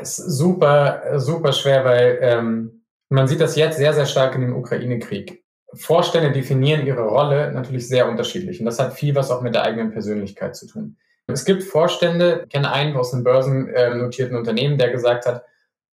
[0.00, 4.40] Es ist super, super schwer, weil ähm, man sieht das jetzt sehr, sehr stark in
[4.42, 5.44] dem Ukraine-Krieg.
[5.74, 9.62] Vorstände definieren ihre Rolle natürlich sehr unterschiedlich und das hat viel was auch mit der
[9.62, 10.96] eigenen Persönlichkeit zu tun.
[11.28, 15.44] Es gibt Vorstände, ich kenne einen aus einem börsennotierten Unternehmen, der gesagt hat,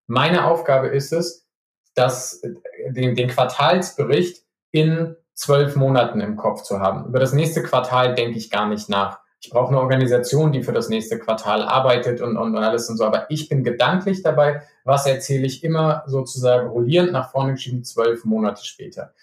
[0.06, 1.48] meine Aufgabe ist es,
[1.96, 2.42] dass
[2.88, 7.06] den, den Quartalsbericht in zwölf Monaten im Kopf zu haben.
[7.08, 9.20] Über das nächste Quartal denke ich gar nicht nach.
[9.42, 13.04] Ich brauche eine Organisation, die für das nächste Quartal arbeitet und, und, alles und so.
[13.04, 18.24] Aber ich bin gedanklich dabei, was erzähle ich immer sozusagen rollierend nach vorne geschieben, zwölf
[18.24, 19.14] Monate später.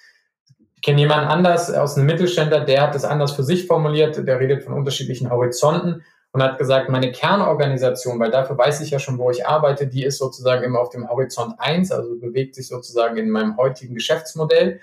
[0.80, 4.40] Ich kenne jemanden anders aus einem Mittelständler, der hat das anders für sich formuliert, der
[4.40, 9.18] redet von unterschiedlichen Horizonten und hat gesagt, meine Kernorganisation, weil dafür weiß ich ja schon,
[9.18, 13.18] wo ich arbeite, die ist sozusagen immer auf dem Horizont 1, also bewegt sich sozusagen
[13.18, 14.80] in meinem heutigen Geschäftsmodell.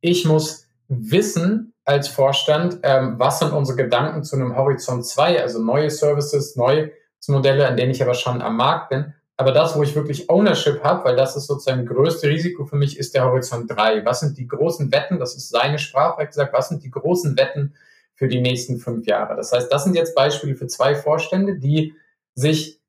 [0.00, 5.62] Ich muss wissen als Vorstand, ähm, was sind unsere Gedanken zu einem Horizont 2, also
[5.62, 6.90] neue Services, neue
[7.28, 10.84] Modelle, an denen ich aber schon am Markt bin aber das, wo ich wirklich Ownership
[10.84, 14.04] habe, weil das ist sozusagen das größte Risiko für mich, ist der Horizont 3.
[14.04, 15.18] Was sind die großen Wetten?
[15.18, 17.72] Das ist seine Sprache, gesagt, was sind die großen Wetten
[18.14, 19.36] für die nächsten fünf Jahre?
[19.36, 21.94] Das heißt, das sind jetzt Beispiele für zwei Vorstände, die
[22.34, 22.82] sich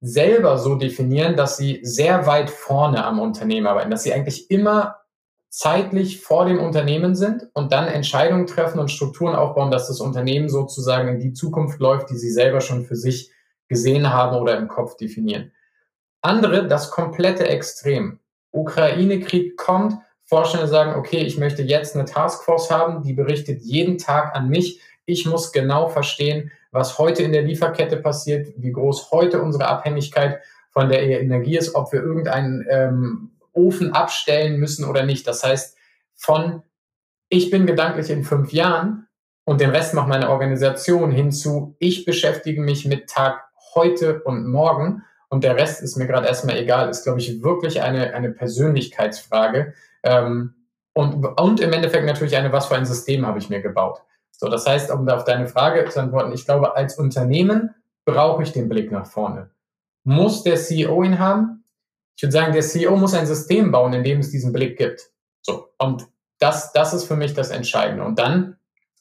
[0.00, 4.98] selber so definieren, dass sie sehr weit vorne am Unternehmen arbeiten, dass sie eigentlich immer
[5.48, 10.48] zeitlich vor dem Unternehmen sind und dann Entscheidungen treffen und Strukturen aufbauen, dass das Unternehmen
[10.48, 13.32] sozusagen in die Zukunft läuft, die sie selber schon für sich
[13.66, 15.50] gesehen haben oder im Kopf definieren.
[16.20, 18.18] Andere das komplette Extrem.
[18.52, 24.34] Ukraine-Krieg kommt, Vorstände sagen, okay, ich möchte jetzt eine Taskforce haben, die berichtet jeden Tag
[24.34, 24.80] an mich.
[25.04, 30.40] Ich muss genau verstehen, was heute in der Lieferkette passiert, wie groß heute unsere Abhängigkeit
[30.70, 35.26] von der Energie ist, ob wir irgendeinen ähm, Ofen abstellen müssen oder nicht.
[35.26, 35.76] Das heißt,
[36.14, 36.62] von
[37.28, 39.06] ich bin gedanklich in fünf Jahren
[39.44, 45.02] und den Rest macht meine Organisation hinzu, ich beschäftige mich mit Tag heute und morgen
[45.28, 49.74] und der Rest ist mir gerade erstmal egal, ist, glaube ich, wirklich eine, eine Persönlichkeitsfrage.
[50.02, 50.54] Ähm,
[50.92, 54.00] und, und im Endeffekt natürlich eine, was für ein System habe ich mir gebaut.
[54.30, 58.42] So, das heißt, um da auf deine Frage zu antworten, ich glaube, als Unternehmen brauche
[58.42, 59.50] ich den Blick nach vorne.
[60.04, 61.64] Muss der CEO ihn haben?
[62.16, 65.10] Ich würde sagen, der CEO muss ein System bauen, in dem es diesen Blick gibt.
[65.42, 65.68] So.
[65.78, 66.06] Und
[66.38, 68.04] das, das ist für mich das Entscheidende.
[68.04, 68.56] Und dann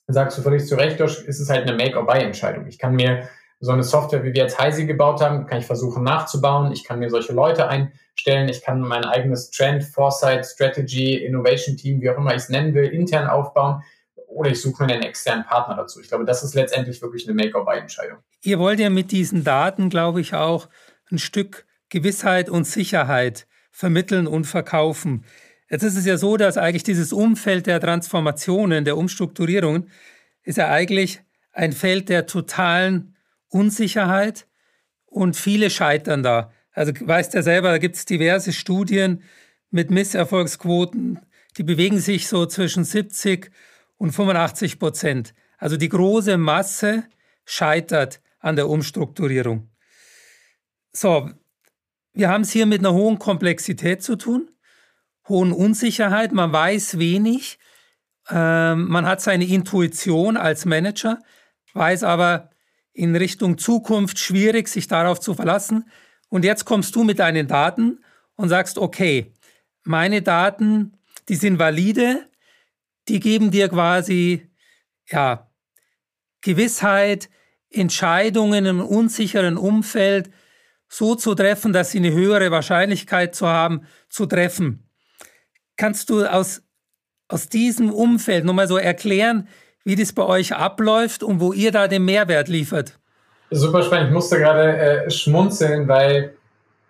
[0.08, 2.68] sagst du völlig zu Recht, Josh, ist es halt eine Make-or-Buy-Entscheidung.
[2.68, 3.30] Ich kann mir
[3.66, 6.72] so eine Software, wie wir jetzt Heisi gebaut haben, kann ich versuchen nachzubauen.
[6.72, 8.48] Ich kann mir solche Leute einstellen.
[8.48, 12.76] Ich kann mein eigenes Trend, Foresight, Strategy, Innovation Team, wie auch immer ich es nennen
[12.76, 13.82] will, intern aufbauen.
[14.28, 16.00] Oder ich suche mir einen externen Partner dazu.
[16.00, 18.20] Ich glaube, das ist letztendlich wirklich eine Make-or-Buy-Entscheidung.
[18.44, 20.70] Ihr wollt ja mit diesen Daten, glaube ich, auch
[21.12, 25.26] ein Stück Gewissheit und Sicherheit vermitteln und verkaufen.
[25.70, 29.90] Jetzt ist es ja so, dass eigentlich dieses Umfeld der Transformationen, der Umstrukturierungen,
[30.44, 33.15] ist ja eigentlich ein Feld der totalen
[33.50, 34.48] Unsicherheit
[35.06, 36.52] und viele scheitern da.
[36.72, 39.24] Also weißt ja selber, da gibt es diverse Studien
[39.72, 41.20] mit Misserfolgsquoten,
[41.58, 43.50] die bewegen sich so zwischen 70
[43.98, 45.34] und 85 Prozent.
[45.58, 47.06] Also die große Masse
[47.46, 49.70] scheitert an der Umstrukturierung.
[50.92, 51.30] So,
[52.14, 54.50] wir haben es hier mit einer hohen Komplexität zu tun,
[55.28, 57.58] hohen Unsicherheit, man weiß wenig,
[58.30, 61.20] ähm, man hat seine Intuition als Manager,
[61.74, 62.50] weiß aber
[62.96, 65.86] in Richtung Zukunft schwierig, sich darauf zu verlassen.
[66.30, 68.00] Und jetzt kommst du mit deinen Daten
[68.36, 69.34] und sagst, okay,
[69.84, 72.28] meine Daten, die sind valide,
[73.08, 74.50] die geben dir quasi
[75.08, 75.52] ja,
[76.42, 77.30] Gewissheit,
[77.70, 80.32] Entscheidungen im unsicheren Umfeld
[80.88, 84.90] so zu treffen, dass sie eine höhere Wahrscheinlichkeit zu haben, zu treffen.
[85.76, 86.64] Kannst du aus,
[87.28, 89.50] aus diesem Umfeld nochmal so erklären,
[89.86, 92.98] wie das bei euch abläuft und wo ihr da den Mehrwert liefert?
[93.52, 94.08] Super spannend.
[94.08, 96.34] Ich musste gerade äh, schmunzeln, weil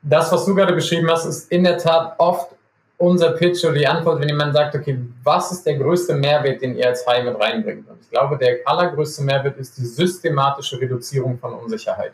[0.02, 2.56] das, was du gerade beschrieben hast, ist in der Tat oft
[2.98, 6.78] unser Pitch oder die Antwort, wenn jemand sagt, okay, was ist der größte Mehrwert, den
[6.78, 7.90] ihr als High mit reinbringt?
[7.90, 12.14] Und ich glaube, der allergrößte Mehrwert ist die systematische Reduzierung von Unsicherheit.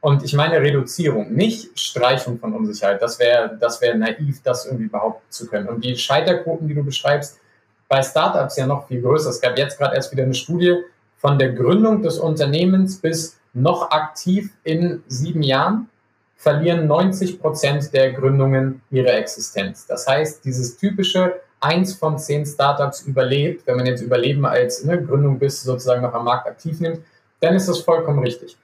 [0.00, 3.02] Und ich meine Reduzierung, nicht Streichung von Unsicherheit.
[3.02, 5.66] Das wäre das wäre naiv, das irgendwie behaupten zu können.
[5.66, 7.40] Und die Scheiterquoten, die du beschreibst,
[7.88, 9.30] bei Startups ja noch viel größer.
[9.30, 10.76] Es gab jetzt gerade erst wieder eine Studie
[11.16, 15.88] von der Gründung des Unternehmens bis noch aktiv in sieben Jahren
[16.36, 19.86] verlieren 90 Prozent der Gründungen ihre Existenz.
[19.86, 25.02] Das heißt, dieses typische eins von zehn Startups überlebt, wenn man jetzt Überleben als ne,
[25.02, 27.00] Gründung bis sozusagen noch am Markt aktiv nimmt,
[27.40, 28.58] dann ist das vollkommen richtig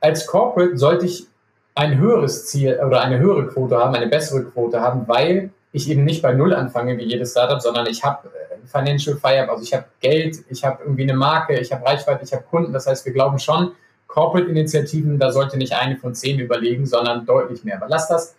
[0.00, 1.26] als Corporate sollte ich
[1.74, 6.04] ein höheres Ziel oder eine höhere Quote haben, eine bessere Quote haben, weil ich eben
[6.04, 9.74] nicht bei Null anfange wie jedes Startup, sondern ich habe äh, Financial Fire, also ich
[9.74, 12.72] habe Geld, ich habe irgendwie eine Marke, ich habe Reichweite, ich habe Kunden.
[12.72, 13.72] Das heißt, wir glauben schon,
[14.06, 17.76] Corporate-Initiativen, da sollte nicht eine von zehn überlegen, sondern deutlich mehr.
[17.76, 18.34] Aber lass das,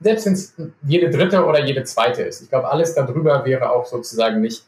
[0.00, 2.40] selbst wenn es jede dritte oder jede zweite ist.
[2.40, 4.64] Ich glaube, alles darüber wäre auch sozusagen nicht,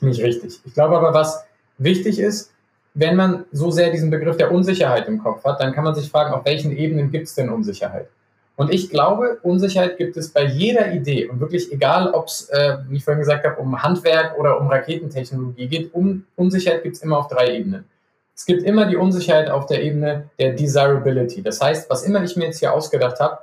[0.00, 0.60] nicht richtig.
[0.64, 1.44] Ich glaube aber, was
[1.78, 2.50] wichtig ist,
[2.94, 6.10] wenn man so sehr diesen Begriff der Unsicherheit im Kopf hat, dann kann man sich
[6.10, 8.08] fragen, auf welchen Ebenen gibt es denn Unsicherheit?
[8.56, 12.78] Und ich glaube, Unsicherheit gibt es bei jeder Idee und wirklich egal, ob es, äh,
[12.88, 17.02] wie ich vorhin gesagt habe, um Handwerk oder um Raketentechnologie geht, um Unsicherheit gibt es
[17.02, 17.86] immer auf drei Ebenen.
[18.34, 21.42] Es gibt immer die Unsicherheit auf der Ebene der Desirability.
[21.42, 23.38] Das heißt, was immer ich mir jetzt hier ausgedacht habe,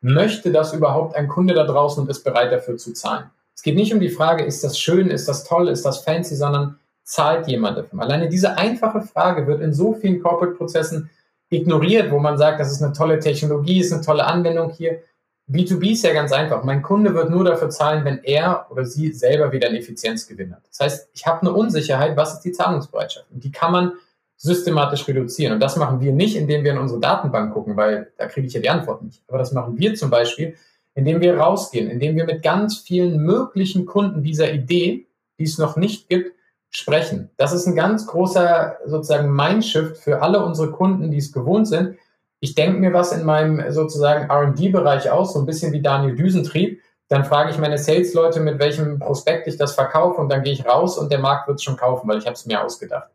[0.00, 3.24] möchte das überhaupt ein Kunde da draußen und ist bereit dafür zu zahlen?
[3.54, 6.34] Es geht nicht um die Frage, ist das schön, ist das toll, ist das fancy,
[6.34, 8.00] sondern zahlt jemand dafür?
[8.00, 11.10] Alleine diese einfache Frage wird in so vielen Corporate-Prozessen
[11.50, 15.02] ignoriert, wo man sagt, das ist eine tolle Technologie, ist eine tolle Anwendung hier.
[15.50, 16.62] B2B ist ja ganz einfach.
[16.62, 20.62] Mein Kunde wird nur dafür zahlen, wenn er oder sie selber wieder einen Effizienzgewinn hat.
[20.68, 23.26] Das heißt, ich habe eine Unsicherheit, was ist die Zahlungsbereitschaft?
[23.32, 23.92] Und die kann man
[24.36, 25.52] systematisch reduzieren.
[25.52, 28.54] Und das machen wir nicht, indem wir in unsere Datenbank gucken, weil da kriege ich
[28.54, 29.22] ja die Antwort nicht.
[29.26, 30.54] Aber das machen wir zum Beispiel,
[30.94, 35.06] indem wir rausgehen, indem wir mit ganz vielen möglichen Kunden dieser Idee,
[35.38, 36.32] die es noch nicht gibt,
[36.70, 37.30] sprechen.
[37.36, 41.96] Das ist ein ganz großer sozusagen Mindshift für alle unsere Kunden, die es gewohnt sind.
[42.38, 46.80] Ich denke mir was in meinem sozusagen R&D-Bereich aus, so ein bisschen wie Daniel Düsentrieb.
[47.08, 50.64] Dann frage ich meine Sales-Leute, mit welchem Prospekt ich das verkaufe und dann gehe ich
[50.64, 53.10] raus und der Markt wird es schon kaufen, weil ich habe es mir ausgedacht.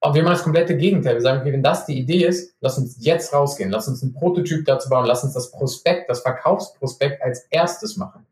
[0.00, 1.14] Aber wir machen das komplette Gegenteil.
[1.14, 4.14] Wir sagen, okay, wenn das die Idee ist, lass uns jetzt rausgehen, lass uns einen
[4.14, 8.24] Prototyp dazu bauen, lass uns das Prospekt, das Verkaufsprospekt als erstes machen.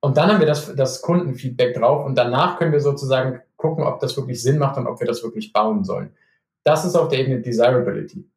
[0.00, 4.00] Und dann haben wir das, das Kundenfeedback drauf und danach können wir sozusagen gucken, ob
[4.00, 6.14] das wirklich Sinn macht und ob wir das wirklich bauen sollen.
[6.64, 8.28] Das ist auf der Ebene Desirability.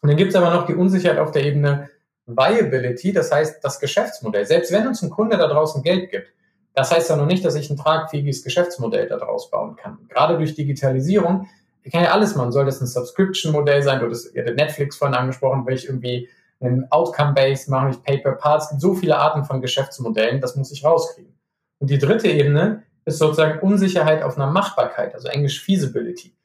[0.00, 1.90] Und dann gibt es aber noch die Unsicherheit auf der Ebene
[2.26, 4.46] Viability, das heißt das Geschäftsmodell.
[4.46, 6.32] Selbst wenn uns ein Kunde da draußen Geld gibt,
[6.74, 9.98] das heißt ja noch nicht, dass ich ein tragfähiges Geschäftsmodell daraus bauen kann.
[10.08, 11.48] Gerade durch Digitalisierung,
[11.82, 12.52] ich kann ja alles machen.
[12.52, 14.00] Soll das ein Subscription-Modell sein?
[14.00, 16.28] Du hast ja Netflix vorhin angesprochen, ich irgendwie
[16.62, 18.64] ein Outcome-Based machen, ich Pay-per-Parts.
[18.64, 21.34] Es gibt so viele Arten von Geschäftsmodellen, das muss ich rauskriegen.
[21.78, 26.36] Und die dritte Ebene ist sozusagen Unsicherheit auf einer Machbarkeit, also Englisch Feasibility.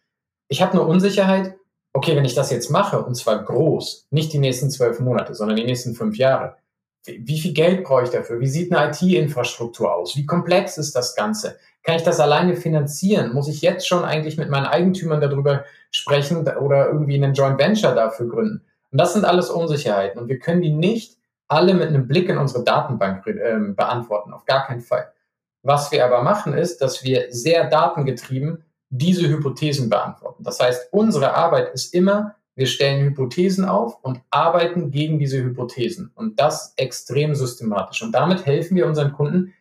[0.48, 1.56] Ich habe eine Unsicherheit,
[1.94, 5.58] okay, wenn ich das jetzt mache, und zwar groß, nicht die nächsten zwölf Monate, sondern
[5.58, 6.58] die nächsten fünf Jahre,
[7.06, 8.40] wie viel Geld brauche ich dafür?
[8.40, 10.16] Wie sieht eine IT-Infrastruktur aus?
[10.16, 11.58] Wie komplex ist das Ganze?
[11.84, 13.34] Kann ich das alleine finanzieren?
[13.34, 17.96] Muss ich jetzt schon eigentlich mit meinen Eigentümern darüber sprechen oder irgendwie einen Joint Venture
[17.96, 18.66] dafür gründen?
[18.98, 20.20] Und das sind alles Unsicherheiten.
[20.20, 24.34] Und wir können die nicht alle mit einem Blick in unsere Datenbank äh, beantworten.
[24.34, 25.14] Auf gar keinen Fall.
[25.62, 30.44] Was wir aber machen, ist, dass wir sehr datengetrieben diese Hypothesen beantworten.
[30.44, 36.12] Das heißt, unsere Arbeit ist immer, wir stellen Hypothesen auf und arbeiten gegen diese Hypothesen.
[36.16, 38.02] Und das extrem systematisch.
[38.02, 39.54] Und damit helfen wir unseren Kunden,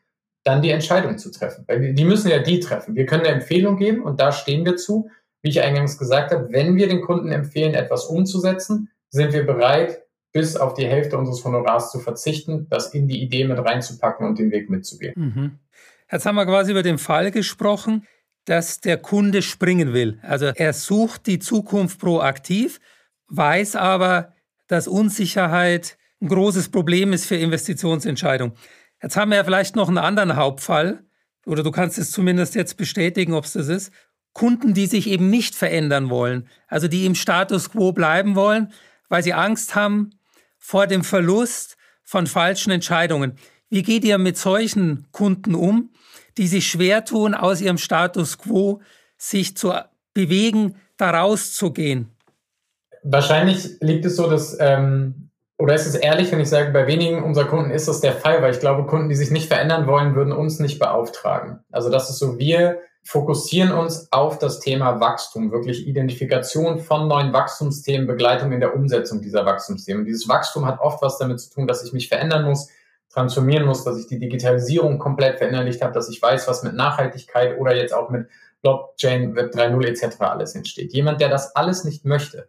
[0.45, 1.65] dann die Entscheidung zu treffen.
[1.69, 2.95] Weil die müssen ja die treffen.
[2.95, 5.11] Wir können eine Empfehlung geben und da stehen wir zu.
[5.43, 10.03] Wie ich eingangs gesagt habe, wenn wir den Kunden empfehlen, etwas umzusetzen, sind wir bereit,
[10.33, 14.39] bis auf die Hälfte unseres Honorars zu verzichten, das in die Idee mit reinzupacken und
[14.39, 15.15] den Weg mitzugehen.
[15.17, 15.59] Mhm.
[16.11, 18.07] Jetzt haben wir quasi über den Fall gesprochen,
[18.45, 20.19] dass der Kunde springen will.
[20.23, 22.81] Also er sucht die Zukunft proaktiv,
[23.29, 24.35] weiß aber,
[24.69, 28.57] dass Unsicherheit ein großes Problem ist für Investitionsentscheidungen.
[29.03, 31.03] Jetzt haben wir ja vielleicht noch einen anderen Hauptfall,
[31.45, 33.93] oder du kannst es zumindest jetzt bestätigen, ob es das ist.
[34.33, 38.73] Kunden, die sich eben nicht verändern wollen, also die im Status quo bleiben wollen,
[39.09, 40.11] weil sie Angst haben
[40.59, 43.39] vor dem Verlust von falschen Entscheidungen.
[43.69, 45.91] Wie geht ihr mit solchen Kunden um,
[46.39, 48.81] die sich schwer tun, aus ihrem Status quo
[49.17, 49.73] sich zu
[50.15, 52.11] bewegen, da rauszugehen?
[53.03, 55.27] Wahrscheinlich liegt es so, dass ähm,
[55.59, 58.43] oder ist es ehrlich, wenn ich sage, bei wenigen unserer Kunden ist das der Fall,
[58.43, 61.61] weil ich glaube, Kunden, die sich nicht verändern wollen, würden uns nicht beauftragen.
[61.71, 67.33] Also das ist so, wir fokussieren uns auf das Thema Wachstum, wirklich Identifikation von neuen
[67.33, 70.05] Wachstumsthemen, Begleitung in der Umsetzung dieser Wachstumsthemen.
[70.05, 72.69] Dieses Wachstum hat oft was damit zu tun, dass ich mich verändern muss,
[73.09, 77.61] transformieren muss, dass ich die Digitalisierung komplett verinnerlicht habe, dass ich weiß, was mit Nachhaltigkeit
[77.61, 78.27] oder jetzt auch mit
[78.63, 80.21] Blockchain, Web 3.0 etc.
[80.23, 80.93] alles entsteht.
[80.93, 82.49] Jemand, der das alles nicht möchte,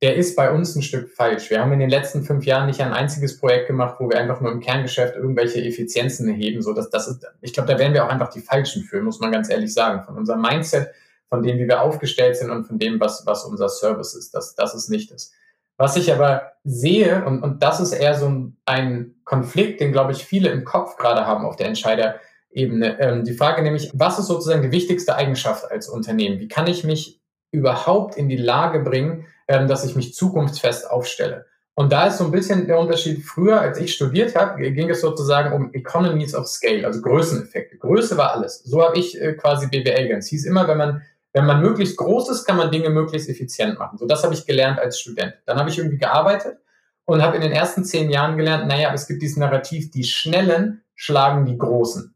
[0.00, 1.50] der ist bei uns ein Stück falsch.
[1.50, 4.40] Wir haben in den letzten fünf Jahren nicht ein einziges Projekt gemacht, wo wir einfach
[4.40, 6.62] nur im Kerngeschäft irgendwelche Effizienzen erheben.
[6.62, 9.18] So, dass das ist, ich glaube, da wären wir auch einfach die Falschen für, muss
[9.18, 10.04] man ganz ehrlich sagen.
[10.04, 10.90] Von unserem Mindset,
[11.28, 14.34] von dem, wie wir aufgestellt sind und von dem, was, was unser Service ist.
[14.34, 15.32] Das, das ist nicht das.
[15.78, 20.12] Was ich aber sehe, und, und das ist eher so ein, ein Konflikt, den, glaube
[20.12, 23.00] ich, viele im Kopf gerade haben auf der Entscheiderebene.
[23.00, 26.38] Ähm, die Frage nämlich, was ist sozusagen die wichtigste Eigenschaft als Unternehmen?
[26.38, 27.20] Wie kann ich mich
[27.50, 31.46] überhaupt in die Lage bringen, ähm, dass ich mich zukunftsfest aufstelle.
[31.74, 33.24] Und da ist so ein bisschen der Unterschied.
[33.24, 37.78] Früher, als ich studiert habe, ging es sozusagen um Economies of Scale, also Größeneffekte.
[37.78, 38.62] Größe war alles.
[38.64, 40.24] So habe ich äh, quasi BWL gelernt.
[40.24, 43.78] Es hieß immer, wenn man, wenn man möglichst groß ist, kann man Dinge möglichst effizient
[43.78, 43.96] machen.
[43.96, 45.34] So das habe ich gelernt als Student.
[45.46, 46.58] Dann habe ich irgendwie gearbeitet
[47.04, 50.82] und habe in den ersten zehn Jahren gelernt, naja, es gibt dieses Narrativ, die Schnellen
[50.96, 52.12] schlagen die Großen.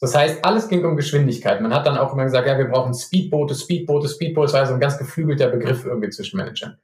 [0.00, 1.60] Das heißt, alles ging um Geschwindigkeit.
[1.60, 4.46] Man hat dann auch immer gesagt, ja, wir brauchen Speedboote, Speedboote, Speedboote.
[4.46, 6.78] Das war so ein ganz geflügelter Begriff irgendwie zwischen Managern.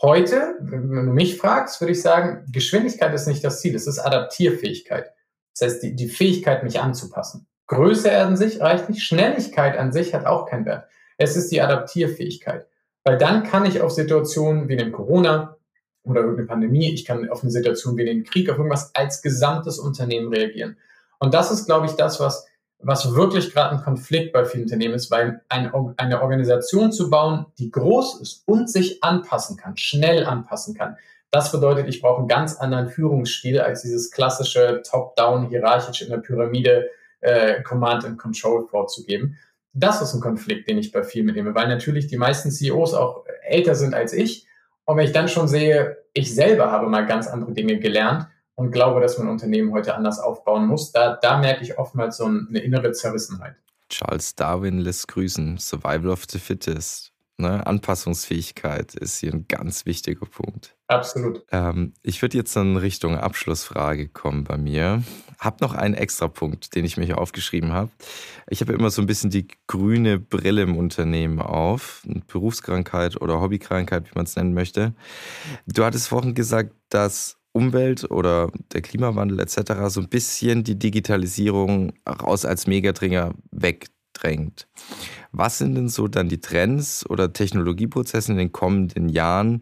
[0.00, 3.98] Heute, wenn du mich fragst, würde ich sagen, Geschwindigkeit ist nicht das Ziel, es ist
[3.98, 5.12] Adaptierfähigkeit.
[5.52, 7.46] Das heißt, die, die Fähigkeit, mich anzupassen.
[7.66, 10.88] Größe an sich reicht nicht, Schnelligkeit an sich hat auch keinen Wert.
[11.18, 12.66] Es ist die Adaptierfähigkeit.
[13.04, 15.56] Weil dann kann ich auf Situationen wie den Corona
[16.02, 19.78] oder irgendeine Pandemie, ich kann auf eine Situation wie den Krieg, auf irgendwas als gesamtes
[19.78, 20.78] Unternehmen reagieren.
[21.20, 22.48] Und das ist, glaube ich, das, was,
[22.80, 27.46] was wirklich gerade ein Konflikt bei vielen Unternehmen ist, weil ein, eine Organisation zu bauen,
[27.58, 30.96] die groß ist und sich anpassen kann, schnell anpassen kann,
[31.30, 36.18] das bedeutet, ich brauche einen ganz anderen Führungsstil als dieses klassische Top-Down, hierarchisch in der
[36.18, 36.90] Pyramide
[37.20, 39.38] äh, Command and Control vorzugeben.
[39.72, 43.24] Das ist ein Konflikt, den ich bei vielen mitnehme, weil natürlich die meisten CEOs auch
[43.42, 44.48] älter sind als ich.
[44.84, 48.26] Und wenn ich dann schon sehe, ich selber habe mal ganz andere Dinge gelernt
[48.60, 50.92] und glaube, dass man Unternehmen heute anders aufbauen muss.
[50.92, 53.56] Da, da merke ich oftmals so eine innere Zerrissenheit.
[53.88, 55.56] Charles Darwin lässt grüßen.
[55.56, 57.10] Survival of the Fittest.
[57.38, 57.66] Ne?
[57.66, 60.76] Anpassungsfähigkeit ist hier ein ganz wichtiger Punkt.
[60.88, 61.42] Absolut.
[61.50, 65.04] Ähm, ich würde jetzt in Richtung Abschlussfrage kommen bei mir.
[65.38, 67.90] Hab noch einen extra Punkt, den ich mir hier aufgeschrieben habe.
[68.50, 72.02] Ich habe immer so ein bisschen die grüne Brille im Unternehmen auf.
[72.26, 74.92] Berufskrankheit oder Hobbykrankheit, wie man es nennen möchte.
[75.66, 79.72] Du hattest vorhin gesagt, dass Umwelt oder der Klimawandel etc.
[79.88, 84.68] so ein bisschen die Digitalisierung raus als Megatringer wegdrängt.
[85.32, 89.60] Was sind denn so dann die Trends oder Technologieprozesse in den kommenden Jahren,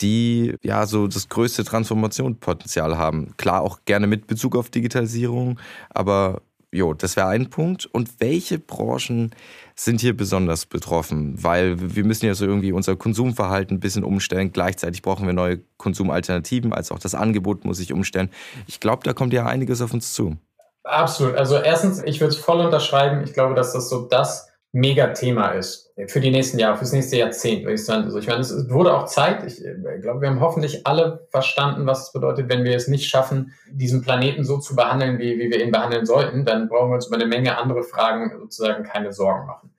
[0.00, 3.36] die ja so das größte Transformationspotenzial haben?
[3.36, 5.58] Klar auch gerne mit Bezug auf Digitalisierung,
[5.90, 6.42] aber
[6.74, 7.86] Jo, das wäre ein Punkt.
[7.86, 9.30] Und welche Branchen
[9.74, 11.42] sind hier besonders betroffen?
[11.42, 14.52] Weil wir müssen ja so irgendwie unser Konsumverhalten ein bisschen umstellen.
[14.52, 18.30] Gleichzeitig brauchen wir neue Konsumalternativen, als auch das Angebot muss sich umstellen.
[18.66, 20.36] Ich glaube, da kommt ja einiges auf uns zu.
[20.84, 21.34] Absolut.
[21.34, 23.24] Also erstens, ich würde es voll unterschreiben.
[23.24, 27.62] Ich glaube, dass das so das Megathema ist für die nächsten Jahre, fürs nächste Jahrzehnt,
[27.62, 28.04] würde ich sagen.
[28.04, 29.44] Also ich meine, es wurde auch Zeit.
[29.44, 33.08] Ich äh, glaube, wir haben hoffentlich alle verstanden, was es bedeutet, wenn wir es nicht
[33.08, 36.44] schaffen, diesen Planeten so zu behandeln, wie, wie wir ihn behandeln sollten.
[36.44, 39.70] Dann brauchen wir uns über eine Menge andere Fragen sozusagen keine Sorgen machen.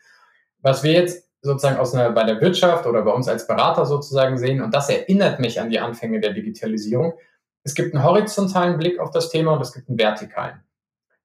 [0.62, 4.38] Was wir jetzt sozusagen aus einer, bei der Wirtschaft oder bei uns als Berater sozusagen
[4.38, 7.14] sehen, und das erinnert mich an die Anfänge der Digitalisierung,
[7.64, 10.64] es gibt einen horizontalen Blick auf das Thema und es gibt einen vertikalen.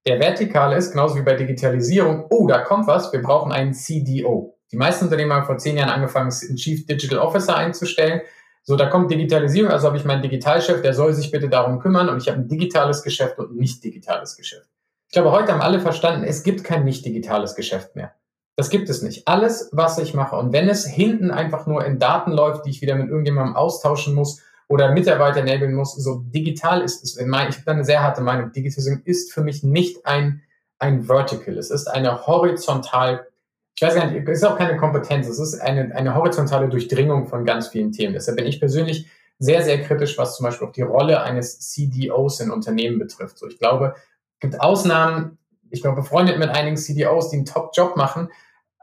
[0.06, 4.58] Der vertikale ist, genauso wie bei Digitalisierung, oh, da kommt was, wir brauchen einen CDO.
[4.72, 8.20] Die meisten Unternehmen haben vor zehn Jahren angefangen, einen Chief Digital Officer einzustellen.
[8.62, 12.08] So, da kommt Digitalisierung, also habe ich meinen Digitalchef, der soll sich bitte darum kümmern
[12.08, 14.68] und ich habe ein digitales Geschäft und ein nicht digitales Geschäft.
[15.08, 18.14] Ich glaube, heute haben alle verstanden, es gibt kein nicht digitales Geschäft mehr.
[18.56, 19.26] Das gibt es nicht.
[19.26, 22.82] Alles, was ich mache und wenn es hinten einfach nur in Daten läuft, die ich
[22.82, 27.16] wieder mit irgendjemandem austauschen muss oder Mitarbeiter enablen muss, so digital ist es.
[27.16, 28.52] Ich habe da eine sehr harte Meinung.
[28.52, 30.42] Digitalisierung ist für mich nicht ein,
[30.78, 31.56] ein Vertical.
[31.58, 33.26] Es ist eine horizontal
[33.74, 37.26] ich weiß gar nicht, es ist auch keine Kompetenz, es ist eine, eine horizontale Durchdringung
[37.26, 38.12] von ganz vielen Themen.
[38.12, 39.06] Deshalb bin ich persönlich
[39.38, 43.38] sehr, sehr kritisch, was zum Beispiel auch die Rolle eines CDOs in Unternehmen betrifft.
[43.38, 43.94] So, ich glaube,
[44.34, 45.38] es gibt Ausnahmen,
[45.70, 48.28] ich bin befreundet mit einigen CDOs, die einen Top-Job machen,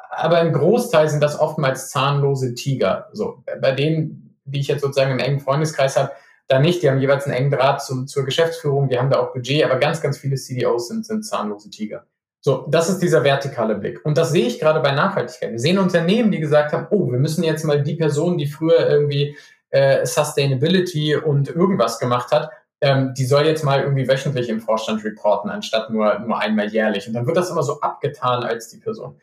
[0.10, 3.10] aber im Großteil sind das oftmals zahnlose Tiger.
[3.14, 6.12] So, bei denen, die ich jetzt sozusagen im engen Freundeskreis habe,
[6.48, 9.34] da nicht, die haben jeweils einen engen Draht zum, zur Geschäftsführung, die haben da auch
[9.34, 12.08] Budget, aber ganz, ganz viele CDOs sind, sind zahnlose Tiger.
[12.48, 14.06] So, das ist dieser vertikale Blick.
[14.06, 15.52] Und das sehe ich gerade bei Nachhaltigkeit.
[15.52, 18.89] Wir sehen Unternehmen, die gesagt haben, oh, wir müssen jetzt mal die Person, die früher
[18.89, 19.36] irgendwie
[19.70, 25.04] äh, Sustainability und irgendwas gemacht hat, ähm, die soll jetzt mal irgendwie wöchentlich im Vorstand
[25.04, 27.06] reporten, anstatt nur, nur einmal jährlich.
[27.06, 29.20] Und dann wird das immer so abgetan als die Person.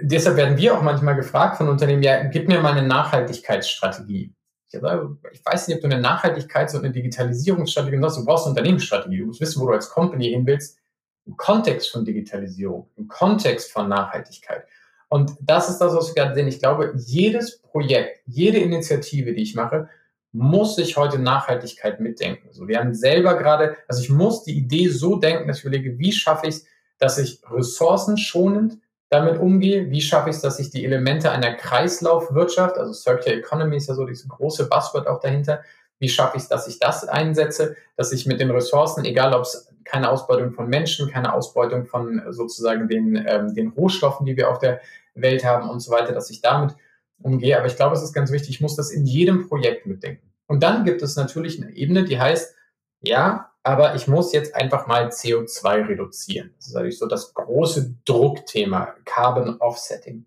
[0.00, 4.32] Deshalb werden wir auch manchmal gefragt von Unternehmen, ja, gib mir mal eine Nachhaltigkeitsstrategie.
[4.70, 8.18] Ich, sage, ich weiß nicht, ob du eine Nachhaltigkeits- und eine Digitalisierungsstrategie hast.
[8.18, 9.18] Du brauchst eine Unternehmensstrategie.
[9.18, 10.78] Du musst wissen, wo du als Company hin willst
[11.28, 14.64] im Kontext von Digitalisierung, im Kontext von Nachhaltigkeit.
[15.08, 16.48] Und das ist das, was wir gerade sehen.
[16.48, 19.88] Ich glaube, jedes Projekt, jede Initiative, die ich mache,
[20.32, 22.48] muss ich heute Nachhaltigkeit mitdenken.
[22.48, 25.98] Also wir haben selber gerade, also ich muss die Idee so denken, dass ich überlege,
[25.98, 26.66] wie schaffe ich es,
[26.98, 28.78] dass ich ressourcenschonend
[29.10, 29.90] damit umgehe?
[29.90, 33.94] Wie schaffe ich es, dass ich die Elemente einer Kreislaufwirtschaft, also Circular Economy ist ja
[33.94, 35.62] so dieses große Buzzword auch dahinter,
[35.98, 39.42] wie schaffe ich es, dass ich das einsetze, dass ich mit den Ressourcen, egal ob
[39.42, 44.50] es keine Ausbeutung von Menschen, keine Ausbeutung von sozusagen den, ähm, den Rohstoffen, die wir
[44.50, 44.80] auf der
[45.14, 46.74] Welt haben und so weiter, dass ich damit
[47.20, 47.56] umgehe.
[47.58, 50.30] Aber ich glaube, es ist ganz wichtig, ich muss das in jedem Projekt mitdenken.
[50.46, 52.54] Und dann gibt es natürlich eine Ebene, die heißt,
[53.00, 56.52] ja, aber ich muss jetzt einfach mal CO2 reduzieren.
[56.56, 60.26] Das ist natürlich so das große Druckthema, Carbon Offsetting.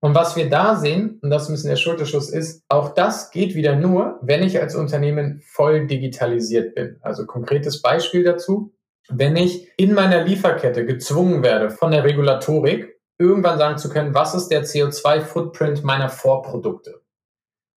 [0.00, 3.54] Und was wir da sehen, und das ein bisschen der Schulterschuss ist, auch das geht
[3.54, 6.98] wieder nur, wenn ich als Unternehmen voll digitalisiert bin.
[7.00, 8.72] Also konkretes Beispiel dazu.
[9.08, 14.34] Wenn ich in meiner Lieferkette gezwungen werde von der Regulatorik, irgendwann sagen zu können, was
[14.34, 17.00] ist der CO2-Footprint meiner Vorprodukte?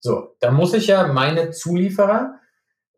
[0.01, 2.39] So, da muss ich ja meine Zulieferer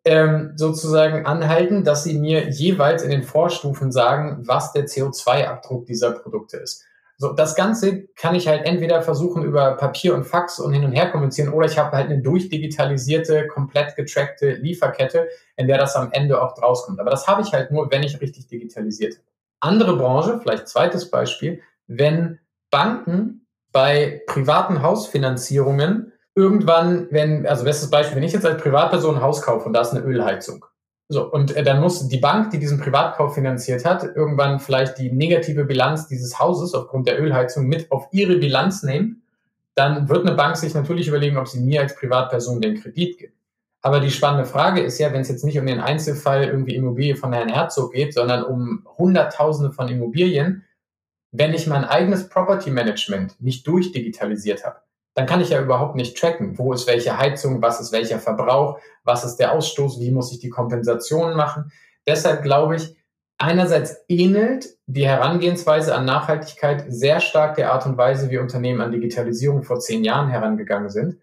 [0.03, 6.11] ähm, sozusagen anhalten, dass sie mir jeweils in den Vorstufen sagen, was der CO2-Abdruck dieser
[6.11, 6.86] Produkte ist.
[7.22, 10.91] So, das Ganze kann ich halt entweder versuchen über Papier und Fax und hin und
[10.91, 16.11] her kommunizieren oder ich habe halt eine durchdigitalisierte, komplett getrackte Lieferkette, in der das am
[16.13, 16.99] Ende auch draus kommt.
[16.99, 19.26] Aber das habe ich halt nur, wenn ich richtig digitalisiert habe.
[19.59, 22.39] Andere Branche, vielleicht zweites Beispiel, wenn
[22.72, 29.22] Banken bei privaten Hausfinanzierungen irgendwann, wenn, also bestes Beispiel, wenn ich jetzt als Privatperson ein
[29.22, 30.65] Haus kaufe und da ist eine Ölheizung,
[31.12, 35.12] so, und äh, dann muss die Bank, die diesen Privatkauf finanziert hat, irgendwann vielleicht die
[35.12, 39.22] negative Bilanz dieses Hauses aufgrund der Ölheizung mit auf ihre Bilanz nehmen.
[39.76, 43.34] Dann wird eine Bank sich natürlich überlegen, ob sie mir als Privatperson den Kredit gibt.
[43.82, 47.18] Aber die spannende Frage ist ja, wenn es jetzt nicht um den Einzelfall irgendwie Immobilie
[47.18, 50.64] von Herrn Herzog geht, sondern um Hunderttausende von Immobilien,
[51.32, 54.78] wenn ich mein eigenes Property Management nicht durchdigitalisiert habe,
[55.14, 58.80] dann kann ich ja überhaupt nicht tracken, wo ist welche Heizung, was ist welcher Verbrauch,
[59.03, 61.72] was ist der Ausstoß, wie muss ich die Kompensation machen.
[62.07, 62.95] Deshalb glaube ich,
[63.38, 68.91] einerseits ähnelt die Herangehensweise an Nachhaltigkeit sehr stark der Art und Weise, wie Unternehmen an
[68.91, 71.18] Digitalisierung vor zehn Jahren herangegangen sind.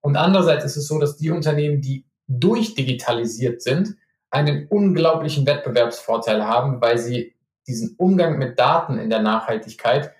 [0.00, 3.96] Und andererseits ist es so, dass die Unternehmen, die durchdigitalisiert sind,
[4.30, 7.34] einen unglaublichen Wettbewerbsvorteil haben, weil sie
[7.66, 10.12] diesen Umgang mit Daten in der Nachhaltigkeit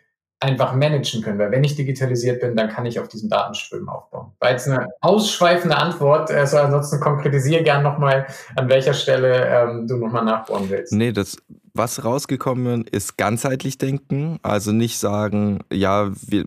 [0.44, 1.38] einfach managen können.
[1.38, 4.32] Weil wenn ich digitalisiert bin, dann kann ich auf diesen Datenströmen aufbauen.
[4.40, 6.30] War jetzt eine ausschweifende Antwort.
[6.30, 8.26] Also ansonsten konkretisiere gern nochmal,
[8.56, 10.92] an welcher Stelle ähm, du nochmal nachbohren willst.
[10.92, 11.36] Nee, das,
[11.74, 14.38] was rausgekommen ist, ganzheitlich denken.
[14.42, 16.44] Also nicht sagen, ja, wir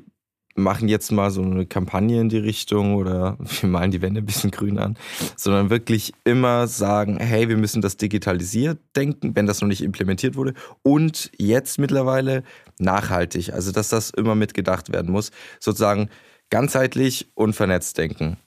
[0.58, 4.26] machen jetzt mal so eine Kampagne in die Richtung oder wir malen die Wände ein
[4.26, 4.98] bisschen grün an,
[5.36, 10.36] sondern wirklich immer sagen, hey, wir müssen das digitalisiert denken, wenn das noch nicht implementiert
[10.36, 10.54] wurde
[10.84, 12.44] und jetzt mittlerweile
[12.80, 16.10] nachhaltig, also dass das immer mitgedacht werden muss, sozusagen
[16.50, 18.38] ganzheitlich und vernetzt denken.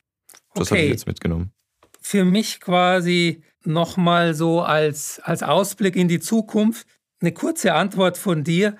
[0.54, 0.80] Das okay.
[0.80, 1.52] habe ich jetzt mitgenommen.
[2.00, 6.86] Für mich quasi nochmal so als, als Ausblick in die Zukunft
[7.20, 8.76] eine kurze Antwort von dir.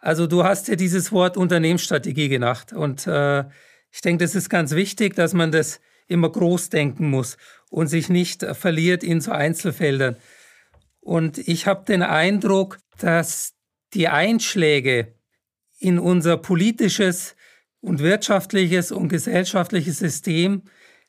[0.00, 3.44] Also du hast ja dieses Wort Unternehmensstrategie genannt und äh,
[3.90, 7.36] ich denke, das ist ganz wichtig, dass man das immer groß denken muss
[7.70, 10.16] und sich nicht verliert in so Einzelfeldern.
[11.00, 13.54] Und ich habe den Eindruck, dass
[13.94, 15.14] die Einschläge
[15.78, 17.34] in unser politisches
[17.80, 20.62] und wirtschaftliches und gesellschaftliches System,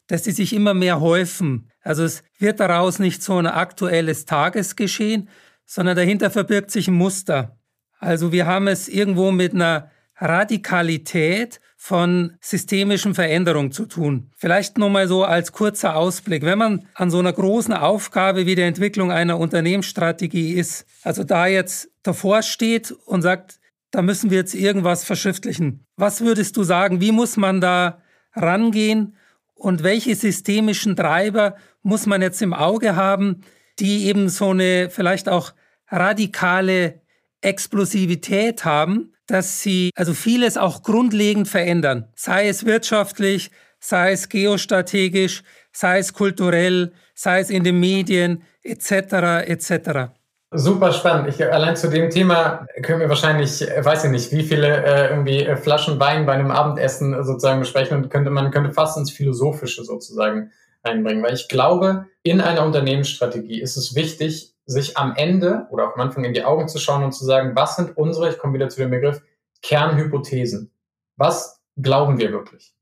[0.08, 1.70] dass die sich immer mehr häufen.
[1.82, 5.30] Also es wird daraus nicht so ein aktuelles Tagesgeschehen,
[5.66, 7.59] sondern dahinter verbirgt sich ein Muster.
[8.00, 14.32] Also wir haben es irgendwo mit einer Radikalität von systemischen Veränderungen zu tun.
[14.36, 16.44] Vielleicht nur mal so als kurzer Ausblick.
[16.44, 21.48] Wenn man an so einer großen Aufgabe wie der Entwicklung einer Unternehmensstrategie ist, also da
[21.48, 23.60] jetzt davor steht und sagt,
[23.92, 25.86] da müssen wir jetzt irgendwas verschriftlichen.
[25.96, 28.02] Was würdest du sagen, wie muss man da
[28.34, 29.16] rangehen
[29.56, 33.42] und welche systemischen Treiber muss man jetzt im Auge haben,
[33.80, 35.54] die eben so eine vielleicht auch
[35.88, 37.02] radikale
[37.42, 45.44] Explosivität haben, dass sie also vieles auch grundlegend verändern, sei es wirtschaftlich, sei es geostrategisch,
[45.72, 49.48] sei es kulturell, sei es in den Medien etc.
[49.48, 50.12] etc.
[50.52, 51.28] Super spannend.
[51.28, 55.44] Ich, allein zu dem Thema können wir wahrscheinlich, weiß ich nicht, wie viele äh, irgendwie
[55.44, 59.84] äh, Flaschen Wein bei einem Abendessen sozusagen besprechen und könnte man könnte fast ins Philosophische
[59.84, 65.92] sozusagen einbringen, weil ich glaube, in einer Unternehmensstrategie ist es wichtig, sich am Ende oder
[65.92, 68.54] am Anfang in die Augen zu schauen und zu sagen, was sind unsere, ich komme
[68.54, 69.22] wieder zu dem Begriff,
[69.64, 70.72] Kernhypothesen.
[71.18, 72.76] Was glauben wir wirklich?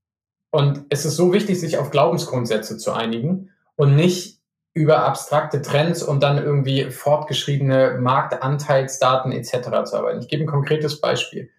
[0.52, 4.42] Und es ist so wichtig, sich auf Glaubensgrundsätze zu einigen und nicht
[4.74, 9.86] über abstrakte Trends und dann irgendwie fortgeschriebene Marktanteilsdaten etc.
[9.86, 10.20] zu arbeiten.
[10.20, 11.50] Ich gebe ein konkretes Beispiel.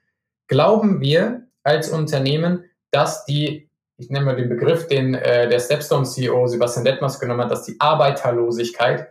[0.47, 6.05] Glauben wir als Unternehmen, dass die, ich nenne mal den Begriff, den äh, der Stepstone
[6.05, 9.09] CEO Sebastian Detmers genommen hat, dass die Arbeiterlosigkeit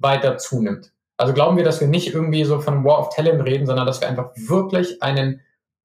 [0.00, 0.92] weiter zunimmt.
[1.16, 4.00] Also glauben wir, dass wir nicht irgendwie so von War of Talent reden, sondern dass
[4.00, 5.40] wir einfach wirklich einen,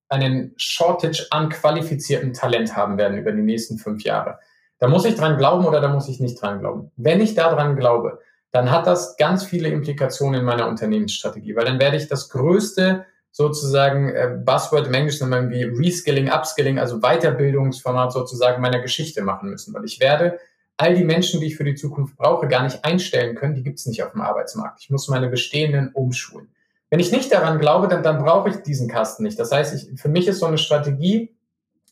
[0.07, 4.39] einen Shortage an qualifiziertem Talent haben werden über die nächsten fünf Jahre.
[4.79, 6.91] Da muss ich dran glauben oder da muss ich nicht dran glauben.
[6.95, 8.19] Wenn ich daran glaube,
[8.51, 13.05] dann hat das ganz viele Implikationen in meiner Unternehmensstrategie, weil dann werde ich das größte
[13.31, 19.73] sozusagen äh, Buzzword im Englischen irgendwie Reskilling, Upskilling, also Weiterbildungsformat sozusagen meiner Geschichte machen müssen,
[19.73, 20.39] weil ich werde
[20.77, 23.79] all die Menschen, die ich für die Zukunft brauche, gar nicht einstellen können, die gibt
[23.79, 24.81] es nicht auf dem Arbeitsmarkt.
[24.81, 26.49] Ich muss meine bestehenden umschulen.
[26.89, 29.39] Wenn ich nicht daran glaube, dann, dann brauche ich diesen Kasten nicht.
[29.39, 31.35] Das heißt, ich, für mich ist so eine Strategie,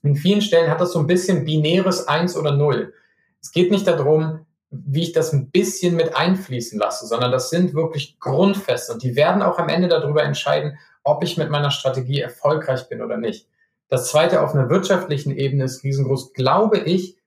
[0.04, 2.94] in vielen Stellen hat das so ein bisschen binäres Eins oder Null.
[3.42, 7.74] Es geht nicht darum, wie ich das ein bisschen mit einfließen lasse, sondern das sind
[7.74, 12.20] wirklich Grundfeste und die werden auch am Ende darüber entscheiden, ob ich mit meiner Strategie
[12.20, 13.48] erfolgreich bin oder nicht.
[13.88, 17.18] Das zweite auf einer wirtschaftlichen Ebene ist riesengroß, glaube ich,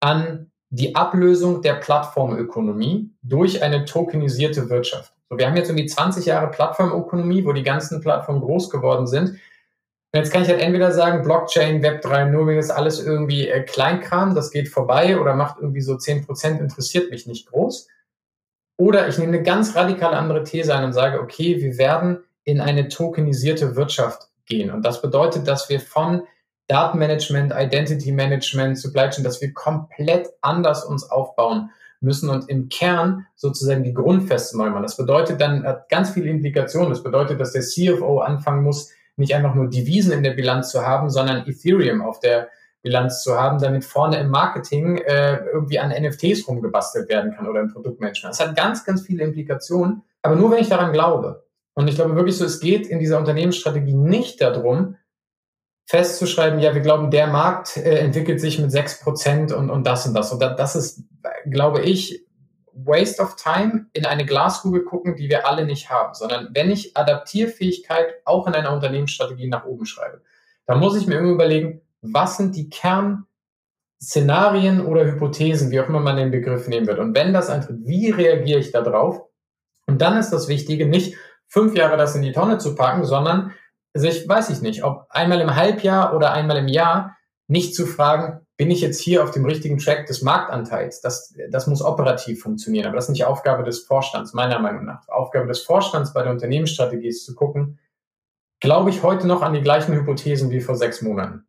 [0.00, 5.12] an die Ablösung der Plattformökonomie durch eine tokenisierte Wirtschaft.
[5.28, 9.30] So, wir haben jetzt irgendwie 20 Jahre Plattformökonomie, wo die ganzen Plattformen groß geworden sind.
[10.12, 14.34] Und jetzt kann ich halt entweder sagen, Blockchain, Web 3.0 ist alles irgendwie äh, Kleinkram,
[14.34, 17.88] das geht vorbei oder macht irgendwie so 10 Prozent, interessiert mich nicht groß.
[18.76, 22.60] Oder ich nehme eine ganz radikale andere These ein und sage, okay, wir werden in
[22.60, 24.70] eine tokenisierte Wirtschaft gehen.
[24.70, 26.22] Und das bedeutet, dass wir von
[26.70, 33.26] Datenmanagement, Identity Management, Supply Chain, dass wir komplett anders uns aufbauen müssen und im Kern
[33.34, 34.84] sozusagen die Grundfeste neu machen.
[34.84, 36.90] Das bedeutet dann hat ganz viele Implikationen.
[36.90, 40.86] Das bedeutet, dass der CFO anfangen muss, nicht einfach nur Devisen in der Bilanz zu
[40.86, 42.48] haben, sondern Ethereum auf der
[42.82, 47.60] Bilanz zu haben, damit vorne im Marketing äh, irgendwie an NFTs rumgebastelt werden kann oder
[47.60, 48.32] im Produktmanagement.
[48.32, 51.44] Das hat ganz, ganz viele Implikationen, aber nur wenn ich daran glaube.
[51.74, 54.96] Und ich glaube wirklich so, es geht in dieser Unternehmensstrategie nicht darum,
[55.90, 60.06] festzuschreiben, ja, wir glauben, der Markt äh, entwickelt sich mit sechs Prozent und, und das
[60.06, 60.32] und das.
[60.32, 61.02] Und das ist,
[61.50, 62.24] glaube ich,
[62.72, 66.96] Waste of Time in eine Glaskugel gucken, die wir alle nicht haben, sondern wenn ich
[66.96, 70.22] Adaptierfähigkeit auch in einer Unternehmensstrategie nach oben schreibe,
[70.64, 75.98] dann muss ich mir irgendwie überlegen, was sind die Kernszenarien oder Hypothesen, wie auch immer
[75.98, 77.00] man den Begriff nehmen wird.
[77.00, 79.22] Und wenn das eintritt, wie reagiere ich darauf?
[79.88, 81.16] Und dann ist das Wichtige, nicht
[81.48, 83.50] fünf Jahre das in die Tonne zu packen, sondern
[83.94, 87.16] sich, weiß ich nicht, ob einmal im Halbjahr oder einmal im Jahr
[87.48, 91.00] nicht zu fragen, bin ich jetzt hier auf dem richtigen Track des Marktanteils?
[91.00, 95.08] Das, das muss operativ funktionieren, aber das ist nicht Aufgabe des Vorstands, meiner Meinung nach.
[95.08, 97.78] Aufgabe des Vorstands bei der Unternehmensstrategie ist zu gucken,
[98.60, 101.46] glaube ich heute noch an die gleichen Hypothesen wie vor sechs Monaten?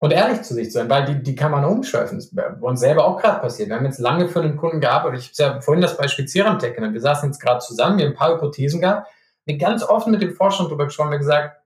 [0.00, 2.18] und ehrlich zu sich sein, weil die, die kann man umschweifen.
[2.18, 3.68] Das ist bei uns selber auch gerade passiert.
[3.68, 5.30] Wir haben jetzt lange für einen Kunden gearbeitet.
[5.32, 6.94] Ich habe ja vorhin das Beispiel Ceramtech genannt.
[6.94, 9.08] Wir saßen jetzt gerade zusammen, wir haben ein paar Hypothesen gehabt,
[9.56, 11.60] ganz offen mit dem Vorstand darüber gesprochen, haben gesagt,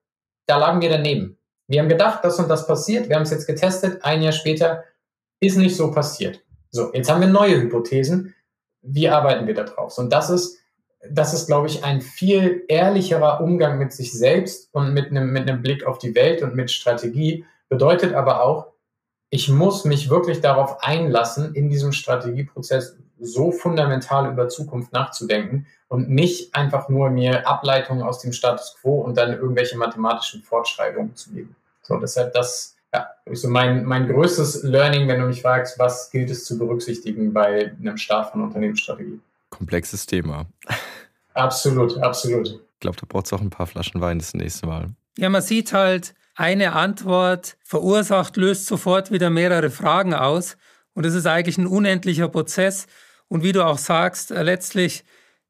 [0.47, 1.39] da lagen wir daneben.
[1.66, 4.85] Wir haben gedacht, das und das passiert, wir haben es jetzt getestet, ein Jahr später
[5.41, 6.43] ist nicht so passiert.
[6.70, 8.35] So, jetzt haben wir neue Hypothesen.
[8.83, 9.97] Wie arbeiten wir da drauf?
[9.99, 10.59] Und das ist,
[11.11, 15.49] das ist, glaube ich, ein viel ehrlicherer Umgang mit sich selbst und mit einem, mit
[15.49, 18.66] einem Blick auf die Welt und mit Strategie, Bedeutet aber auch,
[19.30, 26.09] ich muss mich wirklich darauf einlassen, in diesem Strategieprozess so fundamental über Zukunft nachzudenken und
[26.09, 31.32] nicht einfach nur mir Ableitungen aus dem Status quo und dann irgendwelche mathematischen Fortschreibungen zu
[31.32, 31.55] geben.
[31.82, 36.30] So, deshalb das, ja, so mein, mein größtes Learning, wenn du mich fragst, was gilt
[36.30, 39.20] es zu berücksichtigen bei einem Start von Unternehmensstrategie?
[39.51, 40.47] Komplexes Thema.
[41.34, 42.49] Absolut, absolut.
[42.49, 44.86] Ich glaube, da braucht es auch ein paar Flaschen Wein das nächste Mal.
[45.18, 50.57] Ja, man sieht halt, eine Antwort verursacht, löst sofort wieder mehrere Fragen aus.
[50.95, 52.86] Und es ist eigentlich ein unendlicher Prozess.
[53.28, 55.05] Und wie du auch sagst, äh, letztlich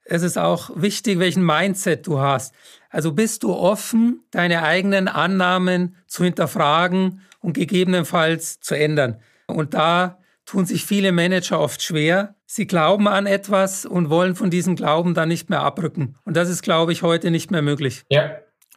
[0.04, 2.54] es ist auch wichtig, welchen Mindset du hast.
[2.90, 9.16] Also bist du offen, deine eigenen Annahmen zu hinterfragen und gegebenenfalls zu ändern.
[9.46, 12.34] Und da tun sich viele Manager oft schwer.
[12.46, 16.16] Sie glauben an etwas und wollen von diesem Glauben dann nicht mehr abrücken.
[16.24, 18.04] Und das ist, glaube ich, heute nicht mehr möglich.
[18.10, 18.32] Ja,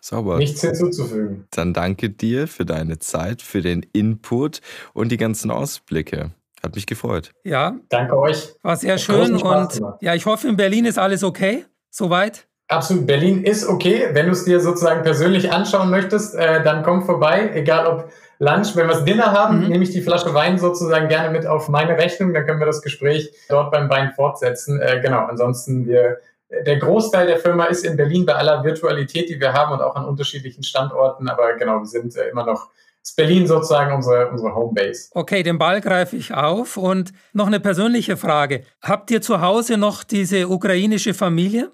[0.05, 0.37] Sauber.
[0.37, 1.47] Nichts hinzuzufügen.
[1.49, 4.61] Dann danke dir für deine Zeit, für den Input
[4.93, 6.31] und die ganzen Ausblicke.
[6.65, 7.31] Hat mich gefreut.
[7.43, 7.75] Ja.
[7.89, 8.55] Danke euch.
[8.63, 11.63] War sehr schön und ja, ich hoffe, in Berlin ist alles okay.
[11.91, 12.47] Soweit?
[12.67, 13.05] Absolut.
[13.05, 14.09] Berlin ist okay.
[14.13, 17.51] Wenn du es dir sozusagen persönlich anschauen möchtest, äh, dann komm vorbei.
[17.53, 18.09] Egal ob
[18.39, 19.67] Lunch, wenn wir das Dinner haben, mhm.
[19.67, 22.33] nehme ich die Flasche Wein sozusagen gerne mit auf meine Rechnung.
[22.33, 24.81] Dann können wir das Gespräch dort beim Wein fortsetzen.
[24.81, 25.19] Äh, genau.
[25.19, 26.17] Ansonsten wir
[26.49, 29.95] der Großteil der Firma ist in Berlin bei aller Virtualität, die wir haben und auch
[29.95, 31.29] an unterschiedlichen Standorten.
[31.29, 32.69] Aber genau, wir sind äh, immer noch
[33.05, 35.09] ist Berlin sozusagen unsere, unsere Homebase.
[35.11, 36.75] Okay, den Ball greife ich auf.
[36.75, 38.63] Und noch eine persönliche Frage.
[38.81, 41.71] Habt ihr zu Hause noch diese ukrainische Familie?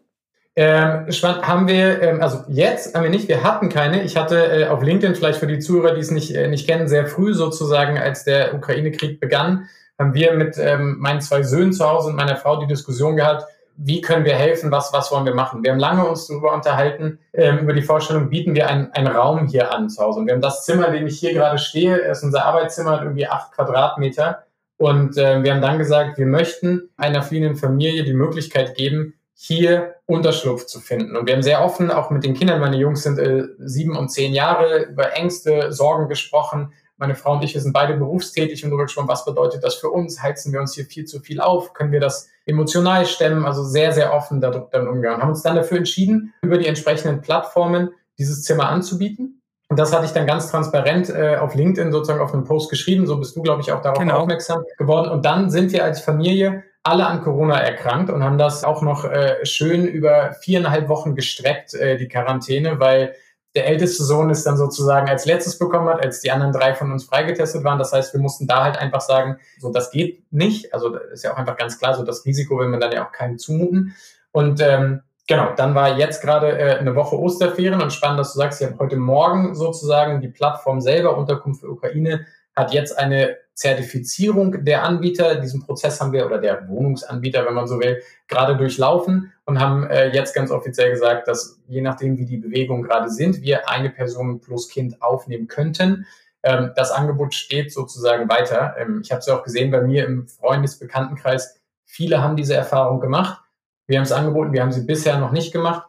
[0.58, 4.04] Ähm, haben wir, ähm, also jetzt haben wir nicht, wir hatten keine.
[4.04, 6.90] Ich hatte äh, auf LinkedIn, vielleicht für die Zuhörer, die es nicht, äh, nicht kennen,
[6.90, 11.88] sehr früh sozusagen, als der Ukraine-Krieg begann, haben wir mit ähm, meinen zwei Söhnen zu
[11.88, 13.46] Hause und meiner Frau die Diskussion gehabt,
[13.84, 15.64] wie können wir helfen, was, was wollen wir machen.
[15.64, 19.48] Wir haben lange uns darüber unterhalten, ähm, über die Vorstellung, bieten wir einen, einen Raum
[19.48, 20.20] hier an zu Hause.
[20.20, 23.02] Und wir haben das Zimmer, in dem ich hier gerade stehe, ist unser Arbeitszimmer, hat
[23.02, 24.44] irgendwie acht Quadratmeter.
[24.78, 29.96] Und äh, wir haben dann gesagt, wir möchten einer fliehenden Familie die Möglichkeit geben, hier
[30.06, 31.16] Unterschlupf zu finden.
[31.16, 34.10] Und wir haben sehr offen auch mit den Kindern, meine Jungs sind äh, sieben und
[34.10, 36.74] zehn Jahre, über Ängste, Sorgen gesprochen.
[37.02, 39.90] Meine Frau und ich, wir sind beide berufstätig und darüber gesprochen, was bedeutet das für
[39.90, 40.22] uns?
[40.22, 41.74] Heizen wir uns hier viel zu viel auf?
[41.74, 43.44] Können wir das emotional stemmen?
[43.44, 45.16] Also sehr, sehr offen damit umgehen.
[45.16, 47.90] Und haben uns dann dafür entschieden, über die entsprechenden Plattformen
[48.20, 49.42] dieses Zimmer anzubieten.
[49.68, 53.08] Und das hatte ich dann ganz transparent äh, auf LinkedIn sozusagen auf einem Post geschrieben.
[53.08, 54.20] So bist du, glaube ich, auch darauf genau.
[54.20, 55.10] aufmerksam geworden.
[55.10, 59.06] Und dann sind wir als Familie alle an Corona erkrankt und haben das auch noch
[59.06, 63.16] äh, schön über viereinhalb Wochen gestreckt, äh, die Quarantäne, weil
[63.56, 66.92] der älteste Sohn ist dann sozusagen als letztes bekommen hat, als die anderen drei von
[66.92, 67.80] uns freigetestet waren.
[67.80, 70.74] Das heißt, wir mussten da halt einfach sagen, so das geht nicht.
[70.74, 73.12] Also ist ja auch einfach ganz klar, so das Risiko will man dann ja auch
[73.12, 73.94] keinem zumuten.
[74.32, 78.40] Und ähm, genau, dann war jetzt gerade äh, eine Woche Osterferien und spannend, dass du
[78.40, 82.26] sagst, ich habe heute Morgen sozusagen die Plattform selber Unterkunft für Ukraine
[82.62, 85.36] hat jetzt eine Zertifizierung der Anbieter.
[85.36, 89.86] Diesen Prozess haben wir, oder der Wohnungsanbieter, wenn man so will, gerade durchlaufen und haben
[89.88, 93.90] äh, jetzt ganz offiziell gesagt, dass je nachdem, wie die Bewegungen gerade sind, wir eine
[93.90, 96.06] Person plus Kind aufnehmen könnten.
[96.44, 98.76] Ähm, das Angebot steht sozusagen weiter.
[98.80, 101.60] Ähm, ich habe es ja auch gesehen bei mir im Freundesbekanntenkreis.
[101.86, 103.44] Viele haben diese Erfahrung gemacht.
[103.86, 105.86] Wir haben es angeboten, wir haben sie bisher noch nicht gemacht.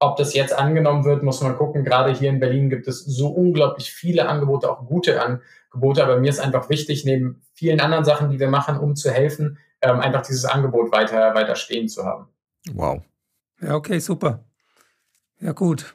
[0.00, 1.84] Ob das jetzt angenommen wird, muss man gucken.
[1.84, 5.20] Gerade hier in Berlin gibt es so unglaublich viele Angebote, auch gute
[5.70, 6.02] Angebote.
[6.02, 9.58] Aber mir ist einfach wichtig, neben vielen anderen Sachen, die wir machen, um zu helfen,
[9.80, 12.28] ähm, einfach dieses Angebot weiter, weiter stehen zu haben.
[12.72, 13.02] Wow.
[13.60, 14.44] Ja, okay, super.
[15.40, 15.94] Ja, gut.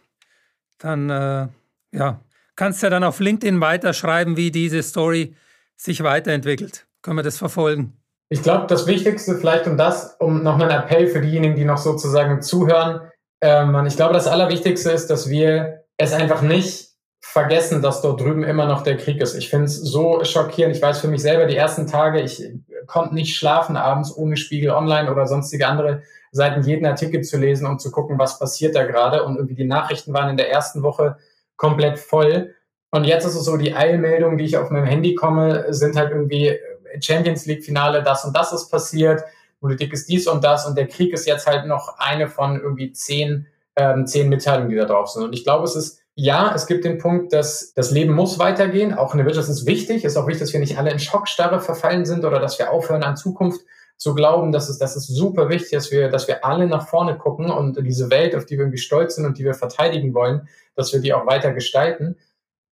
[0.79, 1.47] Dann, äh,
[1.91, 2.19] ja,
[2.55, 5.35] kannst du ja dann auf LinkedIn weiterschreiben, wie diese Story
[5.75, 6.85] sich weiterentwickelt.
[7.01, 7.97] Können wir das verfolgen?
[8.29, 11.77] Ich glaube, das Wichtigste vielleicht um das, um noch einen Appell für diejenigen, die noch
[11.77, 13.01] sozusagen zuhören,
[13.43, 16.92] ähm, ich glaube, das Allerwichtigste ist, dass wir es einfach nicht
[17.33, 19.33] vergessen, dass dort drüben immer noch der Krieg ist.
[19.33, 20.75] Ich finde es so schockierend.
[20.75, 22.47] Ich weiß für mich selber, die ersten Tage, ich
[22.85, 27.65] konnte nicht schlafen abends ohne Spiegel online oder sonstige andere Seiten jeden Artikel zu lesen
[27.65, 29.23] und zu gucken, was passiert da gerade.
[29.23, 31.17] Und irgendwie die Nachrichten waren in der ersten Woche
[31.55, 32.53] komplett voll.
[32.91, 36.11] Und jetzt ist es so, die Eilmeldungen, die ich auf meinem Handy komme, sind halt
[36.11, 36.55] irgendwie
[37.01, 39.23] Champions League Finale, das und das ist passiert.
[39.59, 42.91] Politik ist dies und das und der Krieg ist jetzt halt noch eine von irgendwie
[42.91, 45.23] zehn, ähm, zehn Mitteilungen, die da drauf sind.
[45.23, 48.93] Und ich glaube, es ist ja, es gibt den Punkt, dass das Leben muss weitergehen.
[48.93, 50.05] Auch in der Wirtschaft ist wichtig.
[50.05, 52.71] Es ist auch wichtig, dass wir nicht alle in Schockstarre verfallen sind oder dass wir
[52.71, 53.61] aufhören an Zukunft
[53.97, 54.51] zu glauben.
[54.51, 57.83] Das ist, das ist super wichtig, dass wir, dass wir alle nach vorne gucken und
[57.83, 60.99] diese Welt, auf die wir irgendwie stolz sind und die wir verteidigen wollen, dass wir
[60.99, 62.17] die auch weiter gestalten.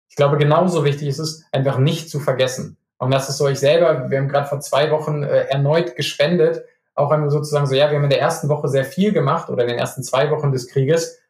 [0.10, 2.78] Ich glaube, genauso wichtig ist es, einfach nicht zu vergessen.
[2.98, 6.64] Und das ist so, ich selber, wir haben gerade vor zwei Wochen äh, erneut gespendet,
[6.94, 9.50] auch wenn wir sozusagen so, ja, wir haben in der ersten Woche sehr viel gemacht
[9.50, 11.21] oder in den ersten zwei Wochen des Krieges,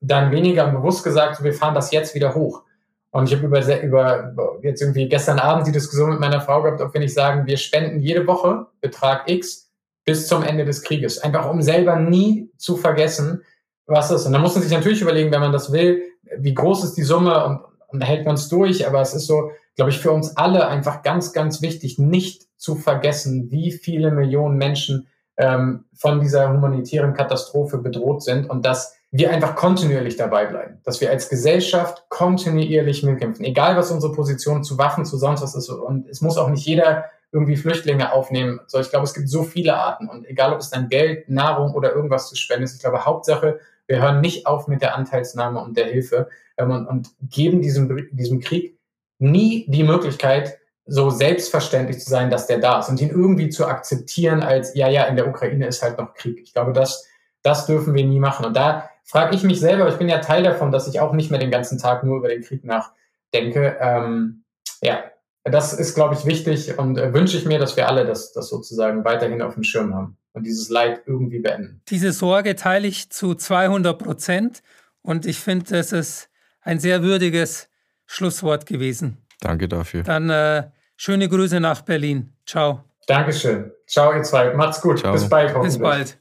[0.00, 2.62] dann weniger bewusst gesagt, wir fahren das jetzt wieder hoch.
[3.10, 6.80] Und ich habe über, über jetzt irgendwie gestern Abend die Diskussion mit meiner Frau gehabt,
[6.80, 9.70] ob wir nicht sagen, wir spenden jede Woche Betrag X
[10.04, 11.18] bis zum Ende des Krieges.
[11.18, 13.42] Einfach um selber nie zu vergessen,
[13.86, 14.26] was ist.
[14.26, 16.02] Und da muss man sich natürlich überlegen, wenn man das will,
[16.38, 18.86] wie groß ist die Summe und, und hält man es durch.
[18.86, 22.76] Aber es ist so, glaube ich, für uns alle einfach ganz, ganz wichtig, nicht zu
[22.76, 29.30] vergessen, wie viele Millionen Menschen ähm, von dieser humanitären Katastrophe bedroht sind und dass wir
[29.32, 34.78] einfach kontinuierlich dabei bleiben, dass wir als Gesellschaft kontinuierlich mitkämpfen, egal was unsere Position zu
[34.78, 35.68] Waffen, zu sonst was ist.
[35.68, 38.60] Und es muss auch nicht jeder irgendwie Flüchtlinge aufnehmen.
[38.66, 41.74] So, ich glaube, es gibt so viele Arten und egal, ob es dann Geld, Nahrung
[41.74, 45.60] oder irgendwas zu spenden ist, ich glaube, Hauptsache, wir hören nicht auf mit der Anteilsnahme
[45.60, 48.78] und der Hilfe ähm, und, und geben diesem, diesem Krieg
[49.18, 53.66] nie die Möglichkeit, so selbstverständlich zu sein, dass der da ist und ihn irgendwie zu
[53.66, 56.40] akzeptieren als, ja, ja, in der Ukraine ist halt noch Krieg.
[56.42, 57.06] Ich glaube, das,
[57.42, 58.44] das dürfen wir nie machen.
[58.44, 61.30] Und da frage ich mich selber, ich bin ja Teil davon, dass ich auch nicht
[61.30, 63.76] mehr den ganzen Tag nur über den Krieg nachdenke.
[63.80, 64.44] Ähm,
[64.82, 65.02] ja,
[65.44, 68.48] das ist, glaube ich, wichtig und äh, wünsche ich mir, dass wir alle das, das
[68.48, 71.82] sozusagen weiterhin auf dem Schirm haben und dieses Leid irgendwie beenden.
[71.88, 74.62] Diese Sorge teile ich zu 200 Prozent
[75.02, 76.28] und ich finde, es ist
[76.62, 77.68] ein sehr würdiges
[78.06, 79.18] Schlusswort gewesen.
[79.40, 80.02] Danke dafür.
[80.04, 82.32] Dann äh, schöne Grüße nach Berlin.
[82.46, 82.84] Ciao.
[83.06, 83.72] Dankeschön.
[83.86, 84.54] Ciao, ihr zwei.
[84.54, 85.00] Macht's gut.
[85.00, 85.12] Ciao.
[85.12, 85.60] Bis bald.
[85.62, 86.16] Bis bald.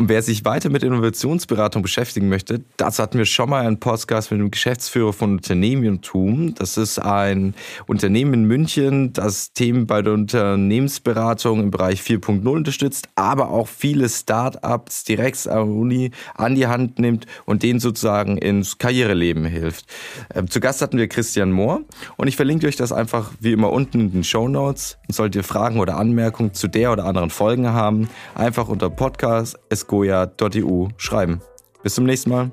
[0.00, 4.32] Und wer sich weiter mit Innovationsberatung beschäftigen möchte, dazu hatten wir schon mal einen Podcast
[4.32, 6.52] mit dem Geschäftsführer von Unternehmertum.
[6.56, 7.54] Das ist ein
[7.86, 14.08] Unternehmen in München, das Themen bei der Unternehmensberatung im Bereich 4.0 unterstützt, aber auch viele
[14.08, 19.86] Startups direkt an der Uni an die Hand nimmt und denen sozusagen ins Karriereleben hilft.
[20.34, 21.82] Ähm, zu Gast hatten wir Christian Mohr
[22.16, 24.98] und ich verlinke euch das einfach wie immer unten in den Show Notes.
[25.06, 29.56] Und solltet ihr Fragen oder Anmerkungen zu der oder anderen Folgen haben, einfach unter Podcast
[29.86, 31.40] goya.eu schreiben.
[31.82, 32.50] Bis zum nächsten Mal.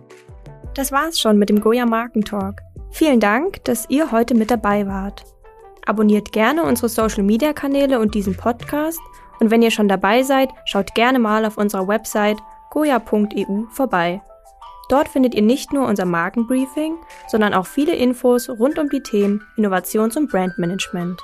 [0.73, 2.61] Das war's schon mit dem Goya Markentalk.
[2.91, 5.23] Vielen Dank, dass ihr heute mit dabei wart.
[5.85, 8.99] Abonniert gerne unsere Social Media Kanäle und diesen Podcast.
[9.39, 12.37] Und wenn ihr schon dabei seid, schaut gerne mal auf unserer Website
[12.69, 14.21] goya.eu vorbei.
[14.89, 19.41] Dort findet ihr nicht nur unser Markenbriefing, sondern auch viele Infos rund um die Themen
[19.55, 21.21] Innovations- und Brandmanagement.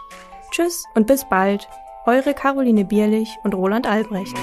[0.51, 1.67] Tschüss und bis bald,
[2.05, 4.35] eure Caroline Bierlich und Roland Albrecht.